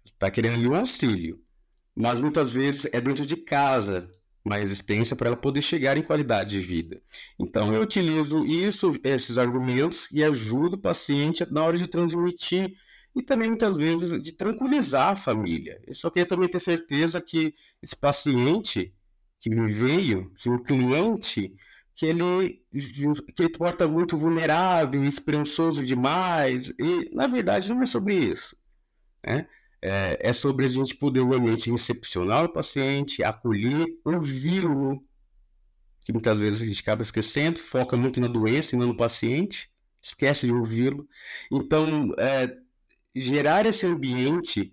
Está 0.05 0.29
querendo 0.29 0.55
ali 0.55 0.67
um 0.67 0.75
auxílio, 0.75 1.41
mas 1.95 2.19
muitas 2.19 2.51
vezes 2.51 2.87
é 2.91 3.01
dentro 3.01 3.25
de 3.25 3.35
casa 3.35 4.07
uma 4.43 4.55
resistência 4.55 5.15
para 5.15 5.27
ela 5.27 5.37
poder 5.37 5.61
chegar 5.61 5.97
em 5.97 6.03
qualidade 6.03 6.51
de 6.51 6.59
vida. 6.59 7.01
Então 7.37 7.73
eu 7.73 7.81
utilizo 7.81 8.43
isso, 8.45 8.91
esses 9.03 9.37
argumentos 9.37 10.07
e 10.11 10.23
ajudo 10.23 10.75
o 10.75 10.81
paciente 10.81 11.45
na 11.51 11.63
hora 11.63 11.77
de 11.77 11.87
transmitir 11.87 12.73
e 13.15 13.21
também 13.21 13.49
muitas 13.49 13.75
vezes 13.75 14.21
de 14.21 14.31
tranquilizar 14.31 15.09
a 15.09 15.15
família. 15.15 15.81
Eu 15.85 15.93
só 15.93 16.09
queria 16.09 16.27
também 16.27 16.49
ter 16.49 16.59
certeza 16.59 17.21
que 17.21 17.53
esse 17.81 17.95
paciente 17.95 18.93
que 19.39 19.49
me 19.49 19.71
veio, 19.71 20.31
se 20.37 20.49
o 20.49 20.59
cliente, 20.59 21.53
que 21.95 22.05
ele, 22.05 22.63
que 23.35 23.43
ele 23.43 23.49
porta 23.49 23.87
muito 23.87 24.15
vulnerável, 24.17 25.03
esperançoso 25.03 25.83
demais, 25.83 26.69
e 26.79 27.09
na 27.13 27.27
verdade 27.27 27.69
não 27.69 27.81
é 27.81 27.85
sobre 27.85 28.15
isso. 28.15 28.55
Né? 29.25 29.47
É, 29.81 30.29
é 30.29 30.33
sobre 30.33 30.65
a 30.65 30.69
gente 30.69 30.95
poder 30.95 31.23
realmente 31.25 31.71
recepcionar 31.71 32.45
o 32.45 32.53
paciente, 32.53 33.23
acolher, 33.23 33.85
ouvi-lo, 34.05 35.03
que 36.05 36.13
muitas 36.13 36.37
vezes 36.37 36.61
a 36.61 36.65
gente 36.65 36.81
acaba 36.81 37.01
esquecendo, 37.01 37.59
foca 37.59 37.97
muito 37.97 38.21
na 38.21 38.27
doença 38.27 38.75
e 38.75 38.79
não 38.79 38.87
no 38.87 38.97
paciente, 38.97 39.71
esquece 40.01 40.47
de 40.47 40.53
ouvi-lo. 40.53 41.07
Então, 41.51 42.13
é, 42.17 42.55
gerar 43.15 43.65
esse 43.65 43.85
ambiente 43.85 44.71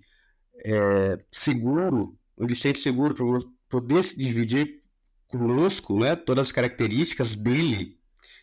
é, 0.65 1.19
seguro, 1.31 2.17
um 2.37 2.45
ambiente 2.45 2.79
seguro 2.79 3.15
para 3.15 3.51
poder 3.69 4.05
se 4.05 4.17
dividir 4.17 4.83
conosco 5.27 5.99
né, 5.99 6.17
todas 6.17 6.49
as 6.49 6.53
características 6.53 7.35
dele 7.35 7.99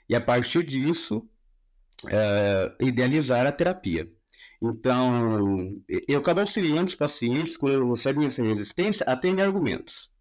e 0.07 0.15
a 0.15 0.21
partir 0.21 0.63
disso 0.63 1.27
é, 2.07 2.75
idealizar 2.81 3.45
a 3.45 3.51
terapia. 3.51 4.09
Então, 4.61 5.81
eu 6.07 6.19
acabo 6.19 6.39
auxiliando 6.39 6.87
os 6.87 6.95
pacientes 6.95 7.57
quando 7.57 7.91
recebem 7.91 8.25
essa 8.27 8.43
resistência 8.43 9.05
a 9.05 9.15
terem 9.15 9.41
argumentos. 9.41 10.11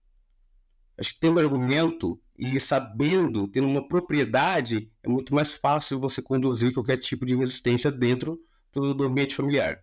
Acho 0.99 1.14
que 1.14 1.20
tendo 1.20 1.40
argumento 1.40 2.20
e 2.38 2.59
sabendo, 2.61 3.49
tendo 3.49 3.66
uma 3.66 3.87
propriedade, 3.87 4.90
é 5.03 5.09
muito 5.09 5.35
mais 5.35 5.55
fácil 5.55 5.99
você 5.99 6.23
conduzir 6.23 6.73
qualquer 6.73 6.99
tipo 6.99 7.25
de 7.25 7.37
resistência 7.37 7.90
dentro 7.90 8.40
do, 8.73 9.05
ambiente 9.05 9.35
familiar. 9.35 9.83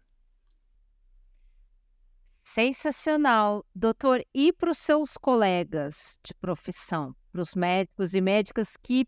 Sensacional. 2.43 3.65
Doutor, 3.73 4.21
e 4.33 4.51
para 4.51 4.71
os 4.71 4.77
seus 4.77 5.15
colegas 5.17 6.19
de 6.23 6.33
profissão, 6.33 7.15
para 7.31 7.41
os 7.41 7.55
médicos 7.55 8.13
e 8.13 8.21
médicas 8.21 8.75
que 8.75 9.07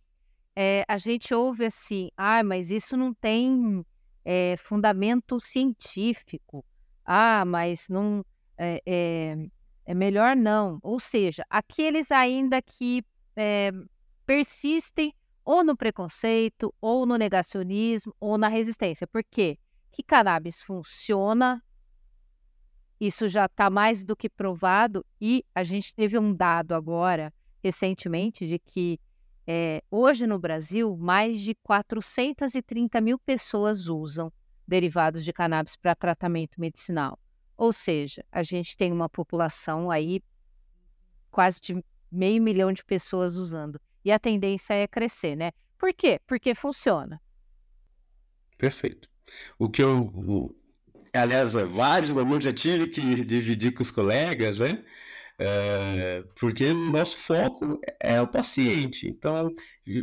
é, 0.55 0.85
a 0.87 0.97
gente 0.97 1.33
ouve 1.33 1.65
assim, 1.65 2.09
ah, 2.15 2.43
mas 2.43 2.69
isso 2.69 2.95
não 2.95 3.13
tem 3.13 3.83
é, 4.23 4.55
fundamento 4.57 5.39
científico. 5.39 6.65
Ah, 7.05 7.43
mas 7.45 7.87
não 7.89 8.25
é, 8.57 8.81
é, 8.85 9.37
é, 9.85 9.93
melhor 9.93 10.35
não. 10.35 10.79
Ou 10.81 10.99
seja, 10.99 11.45
aqueles 11.49 12.11
ainda 12.11 12.61
que 12.61 13.03
persistem 14.25 15.13
ou 15.43 15.63
no 15.63 15.75
preconceito, 15.75 16.73
ou 16.79 17.05
no 17.05 17.17
negacionismo, 17.17 18.15
ou 18.19 18.37
na 18.37 18.47
resistência. 18.47 19.05
Por 19.05 19.23
quê? 19.23 19.57
Que 19.91 20.01
cannabis 20.01 20.61
funciona, 20.61 21.61
isso 22.99 23.27
já 23.27 23.45
está 23.45 23.69
mais 23.69 24.03
do 24.03 24.15
que 24.15 24.29
provado, 24.29 25.05
e 25.19 25.45
a 25.53 25.63
gente 25.63 25.93
teve 25.93 26.17
um 26.17 26.33
dado 26.33 26.73
agora, 26.73 27.33
recentemente, 27.61 28.47
de 28.47 28.57
que 28.57 28.99
é, 29.47 29.83
hoje 29.91 30.25
no 30.25 30.39
Brasil, 30.39 30.95
mais 30.97 31.39
de 31.39 31.55
430 31.55 33.01
mil 33.01 33.19
pessoas 33.19 33.87
usam 33.87 34.31
derivados 34.67 35.23
de 35.23 35.33
cannabis 35.33 35.75
para 35.75 35.95
tratamento 35.95 36.59
medicinal. 36.59 37.19
Ou 37.57 37.71
seja, 37.73 38.23
a 38.31 38.41
gente 38.41 38.75
tem 38.77 38.91
uma 38.91 39.09
população 39.09 39.91
aí 39.91 40.21
quase 41.29 41.59
de 41.61 41.83
meio 42.11 42.41
milhão 42.41 42.71
de 42.71 42.83
pessoas 42.83 43.35
usando. 43.35 43.79
E 44.05 44.11
a 44.11 44.19
tendência 44.19 44.73
é 44.73 44.87
crescer, 44.87 45.35
né? 45.35 45.51
Por 45.77 45.93
quê? 45.93 46.19
Porque 46.25 46.55
funciona. 46.55 47.21
Perfeito. 48.57 49.09
O 49.57 49.69
que 49.69 49.81
eu. 49.81 50.03
O, 50.07 50.55
aliás, 51.13 51.53
vários 51.53 52.11
momentos 52.11 52.43
já 52.43 52.53
tive 52.53 52.87
que 52.87 53.01
dividir 53.23 53.73
com 53.73 53.81
os 53.81 53.91
colegas, 53.91 54.59
né? 54.59 54.83
É, 55.39 56.23
porque 56.39 56.65
o 56.65 56.91
nosso 56.91 57.17
foco 57.17 57.79
é 57.99 58.21
o 58.21 58.27
paciente. 58.27 59.07
Então, 59.07 59.53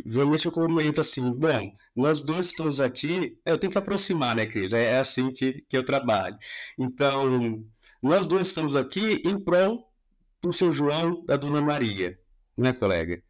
geralmente 0.05 0.45
eu 0.45 0.51
comento 0.51 1.01
assim: 1.01 1.31
bom, 1.31 1.71
nós 1.95 2.21
dois 2.21 2.47
estamos 2.47 2.81
aqui, 2.81 3.37
eu 3.45 3.57
tenho 3.57 3.71
que 3.71 3.77
aproximar, 3.77 4.35
né, 4.35 4.45
Cris? 4.45 4.73
É, 4.73 4.93
é 4.93 4.99
assim 4.99 5.31
que, 5.31 5.63
que 5.69 5.77
eu 5.77 5.83
trabalho. 5.83 6.37
Então, 6.77 7.63
nós 8.01 8.27
dois 8.27 8.47
estamos 8.47 8.75
aqui 8.75 9.21
em 9.25 9.39
prol 9.39 9.89
do 10.41 10.51
seu 10.51 10.71
João, 10.71 11.23
da 11.25 11.37
dona 11.37 11.61
Maria, 11.61 12.19
né, 12.57 12.73
colega? 12.73 13.23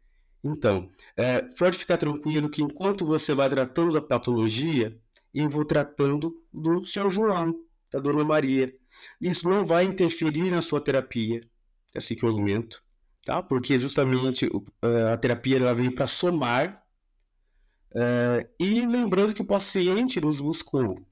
Então, 0.44 0.90
é, 1.16 1.40
pode 1.40 1.78
ficar 1.78 1.98
tranquilo 1.98 2.50
que 2.50 2.62
enquanto 2.62 3.06
você 3.06 3.34
vai 3.34 3.48
tratando 3.48 3.92
da 3.92 4.02
patologia, 4.02 4.98
eu 5.32 5.48
vou 5.48 5.64
tratando 5.64 6.34
do 6.52 6.84
seu 6.84 7.08
João, 7.10 7.54
da 7.92 8.00
dona 8.00 8.24
Maria. 8.24 8.74
Isso 9.20 9.48
não 9.48 9.64
vai 9.64 9.84
interferir 9.84 10.50
na 10.50 10.60
sua 10.60 10.80
terapia 10.80 11.40
assim 11.94 12.14
que 12.14 12.24
eu 12.24 12.28
argumento, 12.28 12.82
tá? 13.24 13.42
Porque 13.42 13.78
justamente 13.80 14.48
a 15.12 15.16
terapia 15.16 15.58
ela 15.58 15.74
vem 15.74 15.90
para 15.90 16.06
somar 16.06 16.84
uh, 17.94 18.48
e 18.58 18.86
lembrando 18.86 19.34
que 19.34 19.42
o 19.42 19.46
paciente 19.46 20.20
nos 20.20 20.40
buscou, 20.40 21.04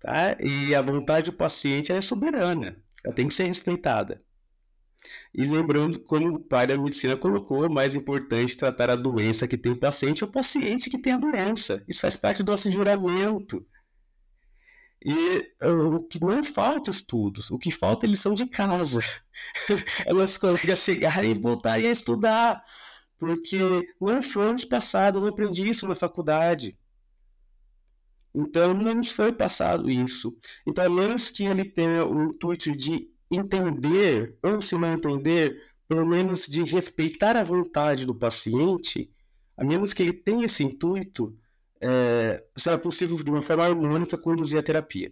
tá? 0.00 0.36
E 0.40 0.74
a 0.74 0.82
vontade 0.82 1.30
do 1.30 1.36
paciente 1.36 1.92
é 1.92 2.00
soberana, 2.00 2.76
ela 3.04 3.14
tem 3.14 3.28
que 3.28 3.34
ser 3.34 3.44
respeitada. 3.44 4.22
E 5.34 5.44
lembrando, 5.44 6.00
como 6.00 6.36
o 6.36 6.40
pai 6.40 6.66
da 6.66 6.78
medicina 6.78 7.16
colocou, 7.16 7.64
é 7.64 7.68
mais 7.68 7.94
importante 7.94 8.56
tratar 8.56 8.90
a 8.90 8.96
doença 8.96 9.46
que 9.46 9.58
tem 9.58 9.72
o 9.72 9.78
paciente 9.78 10.22
é 10.22 10.26
o 10.26 10.30
paciente 10.30 10.88
que 10.88 10.98
tem 10.98 11.12
a 11.12 11.18
doença. 11.18 11.82
Isso 11.88 12.00
faz 12.00 12.16
parte 12.16 12.42
do 12.42 12.50
nosso 12.50 12.70
juramento. 12.70 13.66
E 15.04 15.52
uh, 15.62 15.96
o 15.96 16.04
que 16.08 16.18
não 16.18 16.42
falta 16.42 16.90
estudos, 16.90 17.50
o 17.50 17.58
que 17.58 17.70
falta 17.70 18.06
é 18.06 18.08
lição 18.08 18.32
de 18.32 18.46
casa. 18.46 19.00
é 20.06 20.14
meus 20.14 20.38
colegas 20.38 20.88
e 20.88 21.34
voltarem 21.34 21.88
a 21.88 21.92
estudar. 21.92 22.62
Porque 23.18 23.58
no 24.00 24.08
ano 24.08 24.68
passado 24.68 25.18
eu 25.18 25.22
não 25.22 25.28
aprendi 25.28 25.68
isso 25.68 25.86
na 25.86 25.94
faculdade. 25.94 26.78
Então 28.34 28.74
não 28.74 28.94
nos 28.94 29.10
foi 29.10 29.32
passado 29.32 29.88
isso. 29.90 30.36
Então, 30.66 30.84
a 30.84 30.90
menos 30.90 31.30
que 31.30 31.44
ele 31.44 31.64
tenha 31.64 32.04
o 32.04 32.24
intuito 32.24 32.76
de 32.76 33.08
entender, 33.30 34.36
ou 34.42 34.60
se 34.60 34.76
não 34.76 34.92
entender, 34.92 35.56
pelo 35.86 36.06
menos 36.06 36.46
de 36.46 36.64
respeitar 36.64 37.36
a 37.36 37.44
vontade 37.44 38.04
do 38.04 38.14
paciente, 38.14 39.10
a 39.56 39.64
menos 39.64 39.92
que 39.92 40.02
ele 40.02 40.12
tenha 40.12 40.46
esse 40.46 40.64
intuito, 40.64 41.36
é, 41.80 42.44
será 42.56 42.78
possível 42.78 43.16
de 43.22 43.30
uma 43.30 43.42
forma 43.42 43.64
harmônica 43.64 44.16
conduzir 44.18 44.58
a 44.58 44.62
terapia. 44.62 45.10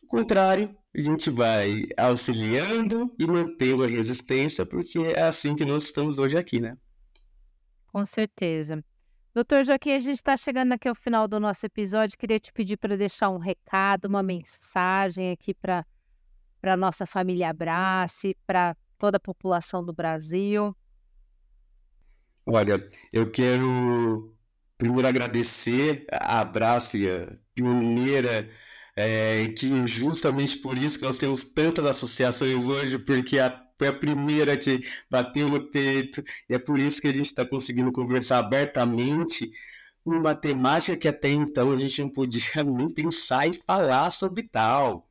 Do 0.00 0.06
contrário, 0.06 0.76
a 0.94 1.02
gente 1.02 1.30
vai 1.30 1.86
auxiliando 1.96 3.14
e 3.18 3.26
mantendo 3.26 3.84
a 3.84 3.86
resistência, 3.86 4.66
porque 4.66 4.98
é 4.98 5.22
assim 5.22 5.54
que 5.54 5.64
nós 5.64 5.84
estamos 5.84 6.18
hoje 6.18 6.36
aqui, 6.36 6.60
né? 6.60 6.76
Com 7.86 8.04
certeza. 8.04 8.82
Doutor 9.32 9.64
Joaquim, 9.64 9.92
a 9.92 10.00
gente 10.00 10.16
está 10.16 10.36
chegando 10.36 10.72
aqui 10.72 10.88
ao 10.88 10.94
final 10.94 11.28
do 11.28 11.38
nosso 11.38 11.64
episódio. 11.64 12.18
Queria 12.18 12.40
te 12.40 12.52
pedir 12.52 12.76
para 12.76 12.96
deixar 12.96 13.30
um 13.30 13.38
recado, 13.38 14.06
uma 14.06 14.22
mensagem 14.22 15.30
aqui 15.30 15.54
para 15.54 15.86
a 16.62 16.76
nossa 16.76 17.06
família 17.06 17.50
Abrace, 17.50 18.36
para 18.44 18.76
toda 18.98 19.18
a 19.18 19.20
população 19.20 19.84
do 19.84 19.92
Brasil. 19.92 20.76
Olha, 22.44 22.88
eu 23.12 23.30
quero 23.30 24.34
primeiro 24.80 25.06
agradecer 25.06 26.06
a 26.10 26.40
Abrácia, 26.40 27.38
pioneira, 27.54 28.50
é, 28.96 29.48
que 29.48 29.86
justamente 29.86 30.58
por 30.58 30.76
isso 30.78 30.98
que 30.98 31.04
nós 31.04 31.18
temos 31.18 31.44
tantas 31.44 31.84
associações 31.84 32.66
hoje, 32.66 32.98
porque 32.98 33.38
a, 33.38 33.62
foi 33.78 33.88
a 33.88 33.92
primeira 33.92 34.56
que 34.56 34.80
bateu 35.10 35.48
no 35.50 35.70
peito, 35.70 36.24
e 36.48 36.54
é 36.54 36.58
por 36.58 36.78
isso 36.78 37.00
que 37.00 37.08
a 37.08 37.12
gente 37.12 37.26
está 37.26 37.44
conseguindo 37.46 37.92
conversar 37.92 38.38
abertamente 38.38 39.50
uma 40.04 40.34
temática 40.34 40.96
que 40.96 41.08
até 41.08 41.28
então 41.30 41.72
a 41.72 41.78
gente 41.78 42.00
não 42.02 42.10
podia 42.10 42.64
nem 42.64 42.88
pensar 42.88 43.46
em 43.46 43.52
falar 43.52 44.10
sobre 44.10 44.44
tal. 44.44 45.06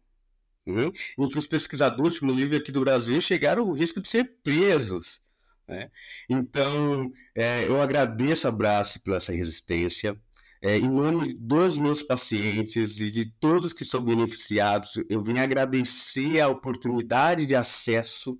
Né? 0.66 0.92
Em 1.18 1.30
que 1.30 1.38
os 1.38 1.48
pesquisadores, 1.48 2.18
inclusive 2.18 2.58
aqui 2.58 2.72
do 2.72 2.82
Brasil, 2.82 3.22
chegaram 3.22 3.64
ao 3.64 3.74
risco 3.74 4.02
de 4.02 4.10
ser 4.10 4.26
presos. 4.44 5.22
Né? 5.70 5.92
Então, 6.28 7.12
é, 7.36 7.66
eu 7.68 7.80
agradeço 7.80 8.48
a 8.48 8.52
Brace 8.52 9.00
pela 9.00 9.18
essa 9.18 9.32
resistência. 9.32 10.20
É, 10.62 10.78
em 10.78 10.90
nome 10.90 11.36
dos 11.36 11.78
meus 11.78 12.04
pacientes 12.04 13.00
e 13.00 13.10
de 13.10 13.32
todos 13.40 13.72
que 13.72 13.86
são 13.86 14.04
beneficiados, 14.04 14.92
eu 15.08 15.24
venho 15.24 15.42
agradecer 15.42 16.42
a 16.42 16.50
oportunidade 16.50 17.46
de 17.46 17.56
acesso, 17.56 18.38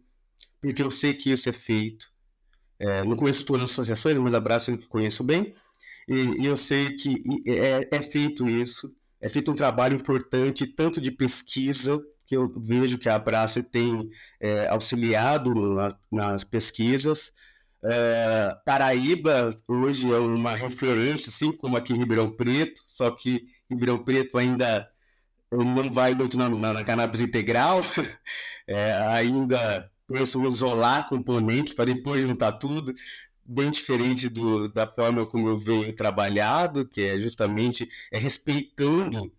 porque 0.60 0.84
eu 0.84 0.92
sei 0.92 1.14
que 1.14 1.32
isso 1.32 1.48
é 1.48 1.54
feito. 1.54 2.12
É, 2.78 3.04
não 3.06 3.16
conheço 3.16 3.46
todas 3.46 3.64
as 3.64 3.72
associações, 3.72 4.18
mas 4.18 4.34
a 4.34 4.40
Brace 4.40 4.72
eu 4.72 4.80
conheço 4.90 5.24
bem, 5.24 5.54
e, 6.10 6.42
e 6.42 6.46
eu 6.46 6.58
sei 6.58 6.94
que 6.96 7.24
é, 7.46 7.88
é 7.90 8.02
feito 8.02 8.50
isso, 8.50 8.94
é 9.22 9.30
feito 9.30 9.52
um 9.52 9.56
trabalho 9.56 9.96
importante, 9.96 10.68
tanto 10.68 11.00
de 11.00 11.12
pesquisa 11.12 12.02
que 12.30 12.38
eu 12.38 12.48
vejo 12.56 13.00
que 13.00 13.10
a 13.10 13.20
Praça 13.20 13.64
tem 13.64 14.08
é, 14.40 14.68
auxiliado 14.68 15.52
na, 15.52 15.98
nas 16.12 16.44
pesquisas. 16.44 17.34
É, 17.84 18.56
Paraíba 18.64 19.50
hoje 19.68 20.12
é 20.14 20.18
uma 20.20 20.54
referência, 20.54 21.30
assim 21.30 21.52
como 21.52 21.76
aqui 21.76 21.92
em 21.92 21.98
Ribeirão 21.98 22.30
Preto, 22.30 22.84
só 22.86 23.10
que 23.10 23.48
Ribeirão 23.68 23.98
Preto 23.98 24.38
ainda 24.38 24.88
não 25.52 25.92
vai 25.92 26.14
muito 26.14 26.38
na, 26.38 26.48
na, 26.48 26.74
na 26.74 26.84
cannabis 26.84 27.20
integral, 27.20 27.82
é, 28.68 28.94
ainda 29.08 29.90
precisamos 30.06 30.56
isolar 30.58 31.10
componentes 31.10 31.74
para 31.74 31.86
depois 31.86 32.22
juntar 32.22 32.54
tudo, 32.54 32.94
bem 33.44 33.72
diferente 33.72 34.30
do, 34.30 34.70
da 34.70 34.86
forma 34.86 35.26
como 35.26 35.48
eu 35.50 35.58
venho 35.58 35.92
trabalhado, 35.96 36.88
que 36.88 37.02
é 37.02 37.20
justamente 37.20 37.90
é 38.12 38.20
respeitando 38.20 39.32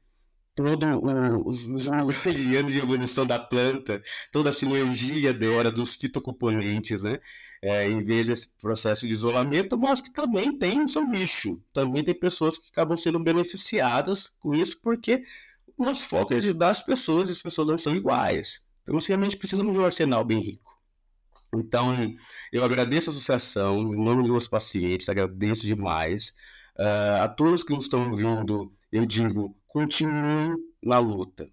todo 0.54 0.86
o, 0.86 1.48
os, 1.48 1.66
os 1.66 1.88
anos 1.88 2.72
de 2.72 2.78
evolução 2.78 3.26
da 3.26 3.38
planta, 3.38 4.02
toda 4.32 4.50
a 4.50 4.52
sinergia 4.52 5.32
dela 5.32 5.70
dos 5.70 5.94
fitocomponentes, 5.94 7.02
né? 7.02 7.18
É, 7.62 7.86
em 7.86 8.02
vez 8.02 8.26
desse 8.26 8.48
processo 8.58 9.06
de 9.06 9.12
isolamento, 9.12 9.78
mas 9.78 10.00
que 10.00 10.10
também 10.10 10.56
tem 10.56 10.82
o 10.82 10.88
seu 10.88 11.06
nicho. 11.06 11.62
Também 11.74 12.02
tem 12.02 12.14
pessoas 12.14 12.58
que 12.58 12.68
acabam 12.70 12.96
sendo 12.96 13.18
beneficiadas 13.18 14.32
com 14.40 14.54
isso, 14.54 14.80
porque 14.80 15.22
o 15.76 15.84
nosso 15.84 16.06
foco 16.06 16.32
é 16.32 16.38
ajudar 16.38 16.70
as 16.70 16.82
pessoas 16.82 17.28
e 17.28 17.32
as 17.32 17.42
pessoas 17.42 17.68
não 17.68 17.76
são 17.76 17.94
iguais. 17.94 18.62
Então, 18.82 18.94
nós 18.94 19.06
realmente 19.06 19.36
precisamos 19.36 19.74
de 19.74 19.80
um 19.80 19.84
arsenal 19.84 20.24
bem 20.24 20.40
rico. 20.40 20.78
Então, 21.54 21.94
eu 22.52 22.64
agradeço 22.64 23.10
a 23.10 23.12
associação, 23.12 23.78
em 23.78 24.04
nome 24.04 24.22
dos 24.22 24.30
meus 24.30 24.48
pacientes, 24.48 25.08
agradeço 25.08 25.66
demais. 25.66 26.34
Uh, 26.78 27.22
a 27.22 27.28
todos 27.28 27.62
que 27.62 27.74
nos 27.74 27.84
estão 27.84 28.08
ouvindo, 28.08 28.72
eu 28.90 29.04
digo, 29.04 29.54
continuem 29.70 30.56
na 30.82 30.98
luta. 30.98 31.48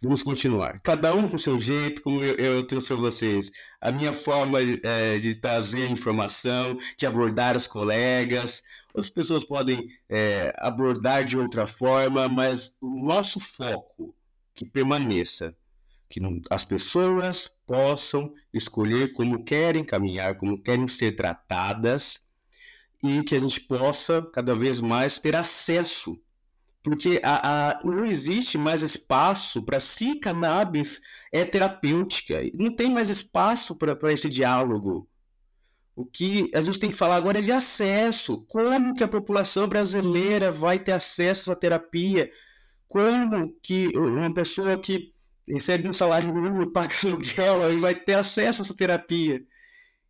Vamos 0.00 0.22
continuar. 0.22 0.80
Cada 0.82 1.14
um 1.14 1.26
com 1.26 1.38
seu 1.38 1.58
jeito, 1.60 2.02
como 2.02 2.22
eu, 2.22 2.34
eu 2.36 2.66
trouxe 2.66 2.88
para 2.88 2.96
vocês. 2.96 3.50
A 3.80 3.90
minha 3.90 4.12
forma 4.12 4.58
é, 4.60 5.18
de 5.18 5.34
trazer 5.34 5.90
informação, 5.90 6.78
de 6.96 7.06
abordar 7.06 7.56
os 7.56 7.66
colegas. 7.66 8.62
As 8.94 9.08
pessoas 9.08 9.44
podem 9.44 9.88
é, 10.08 10.52
abordar 10.58 11.24
de 11.24 11.38
outra 11.38 11.66
forma, 11.66 12.28
mas 12.28 12.76
o 12.80 13.04
nosso 13.04 13.40
foco 13.40 14.14
que 14.54 14.64
permaneça. 14.64 15.56
Que 16.08 16.20
não, 16.20 16.38
as 16.50 16.64
pessoas 16.64 17.50
possam 17.66 18.32
escolher 18.52 19.12
como 19.12 19.42
querem 19.42 19.82
caminhar, 19.82 20.36
como 20.36 20.62
querem 20.62 20.86
ser 20.86 21.12
tratadas 21.12 22.22
e 23.02 23.22
que 23.22 23.34
a 23.34 23.40
gente 23.40 23.60
possa 23.60 24.22
cada 24.32 24.54
vez 24.54 24.80
mais 24.80 25.18
ter 25.18 25.34
acesso 25.34 26.20
porque 26.84 27.18
a, 27.22 27.70
a, 27.70 27.80
não 27.82 28.04
existe 28.04 28.58
mais 28.58 28.82
espaço 28.82 29.62
para 29.62 29.80
se 29.80 30.20
cannabis 30.20 31.00
é 31.32 31.42
terapêutica. 31.42 32.42
Não 32.52 32.76
tem 32.76 32.90
mais 32.90 33.08
espaço 33.08 33.74
para 33.74 34.12
esse 34.12 34.28
diálogo. 34.28 35.08
O 35.96 36.04
que 36.04 36.50
a 36.54 36.60
gente 36.60 36.78
tem 36.78 36.90
que 36.90 36.96
falar 36.96 37.16
agora 37.16 37.38
é 37.38 37.42
de 37.42 37.50
acesso. 37.50 38.44
Como 38.48 38.94
que 38.94 39.02
a 39.02 39.08
população 39.08 39.66
brasileira 39.66 40.52
vai 40.52 40.78
ter 40.78 40.92
acesso 40.92 41.50
à 41.50 41.56
terapia? 41.56 42.30
Como 42.86 43.56
que 43.62 43.88
uma 43.96 44.32
pessoa 44.34 44.76
que 44.78 45.10
recebe 45.48 45.88
um 45.88 45.92
salário 45.92 46.34
mínimo 46.34 46.70
paga 46.70 46.94
aluguel 47.02 47.80
vai 47.80 47.94
ter 47.94 48.14
acesso 48.14 48.60
a 48.60 48.64
essa 48.64 48.74
terapia? 48.74 49.42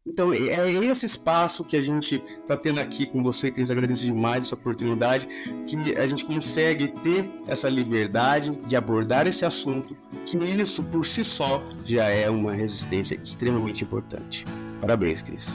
Então, 0.06 0.34
é, 0.34 0.50
é 0.50 0.84
esse 0.84 1.06
espaço 1.06 1.64
que 1.64 1.74
a 1.76 1.80
gente 1.80 2.22
está 2.42 2.58
tendo 2.58 2.78
aqui 2.78 3.06
com 3.06 3.22
você, 3.22 3.50
que 3.50 3.58
a 3.58 3.64
gente 3.64 3.72
agradece 3.72 4.04
demais 4.04 4.46
essa 4.46 4.54
oportunidade, 4.54 5.26
que 5.66 5.96
a 5.96 6.06
gente 6.06 6.26
consegue 6.26 6.88
ter 6.88 7.26
essa 7.46 7.70
liberdade 7.70 8.50
de 8.66 8.76
abordar 8.76 9.26
esse 9.26 9.46
assunto, 9.46 9.96
que 10.26 10.36
isso 10.36 10.82
por 10.84 11.06
si 11.06 11.24
só 11.24 11.62
já 11.86 12.04
é 12.04 12.28
uma 12.28 12.52
resistência 12.52 13.18
extremamente 13.22 13.82
importante. 13.82 14.44
Parabéns, 14.78 15.22
Cris. 15.22 15.50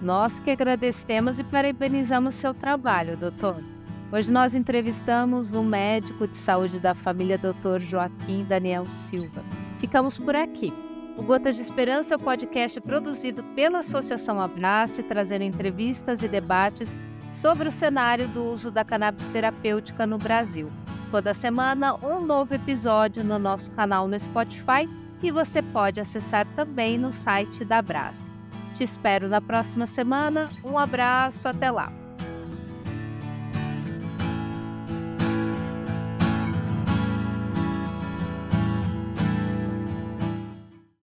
Nós 0.00 0.38
que 0.38 0.50
agradecemos 0.50 1.38
e 1.38 1.44
parabenizamos 1.44 2.34
seu 2.34 2.54
trabalho, 2.54 3.14
doutor. 3.14 3.62
Hoje 4.10 4.32
nós 4.32 4.54
entrevistamos 4.54 5.52
o 5.52 5.62
médico 5.62 6.26
de 6.26 6.36
saúde 6.36 6.78
da 6.78 6.94
família, 6.94 7.36
doutor 7.36 7.78
Joaquim 7.78 8.44
Daniel 8.44 8.86
Silva. 8.86 9.42
Ficamos 9.78 10.16
por 10.16 10.34
aqui. 10.34 10.72
O 11.16 11.22
Gotas 11.22 11.56
de 11.56 11.62
Esperança 11.62 12.14
é 12.14 12.16
o 12.16 12.20
podcast 12.20 12.80
produzido 12.80 13.42
pela 13.54 13.78
Associação 13.78 14.40
Abrace, 14.40 15.02
trazendo 15.02 15.42
entrevistas 15.42 16.22
e 16.22 16.28
debates 16.28 16.98
sobre 17.30 17.68
o 17.68 17.72
cenário 17.72 18.26
do 18.28 18.44
uso 18.44 18.70
da 18.70 18.84
cannabis 18.84 19.28
terapêutica 19.28 20.06
no 20.06 20.18
Brasil. 20.18 20.70
Toda 21.10 21.32
semana, 21.32 21.94
um 22.04 22.20
novo 22.20 22.54
episódio 22.54 23.22
no 23.22 23.38
nosso 23.38 23.70
canal 23.70 24.08
no 24.08 24.18
Spotify 24.18 24.88
e 25.22 25.30
você 25.30 25.62
pode 25.62 26.00
acessar 26.00 26.46
também 26.56 26.98
no 26.98 27.12
site 27.12 27.64
da 27.64 27.78
Abrace. 27.78 28.30
Te 28.74 28.82
espero 28.82 29.28
na 29.28 29.40
próxima 29.40 29.86
semana. 29.86 30.50
Um 30.64 30.76
abraço, 30.76 31.48
até 31.48 31.70
lá! 31.70 32.03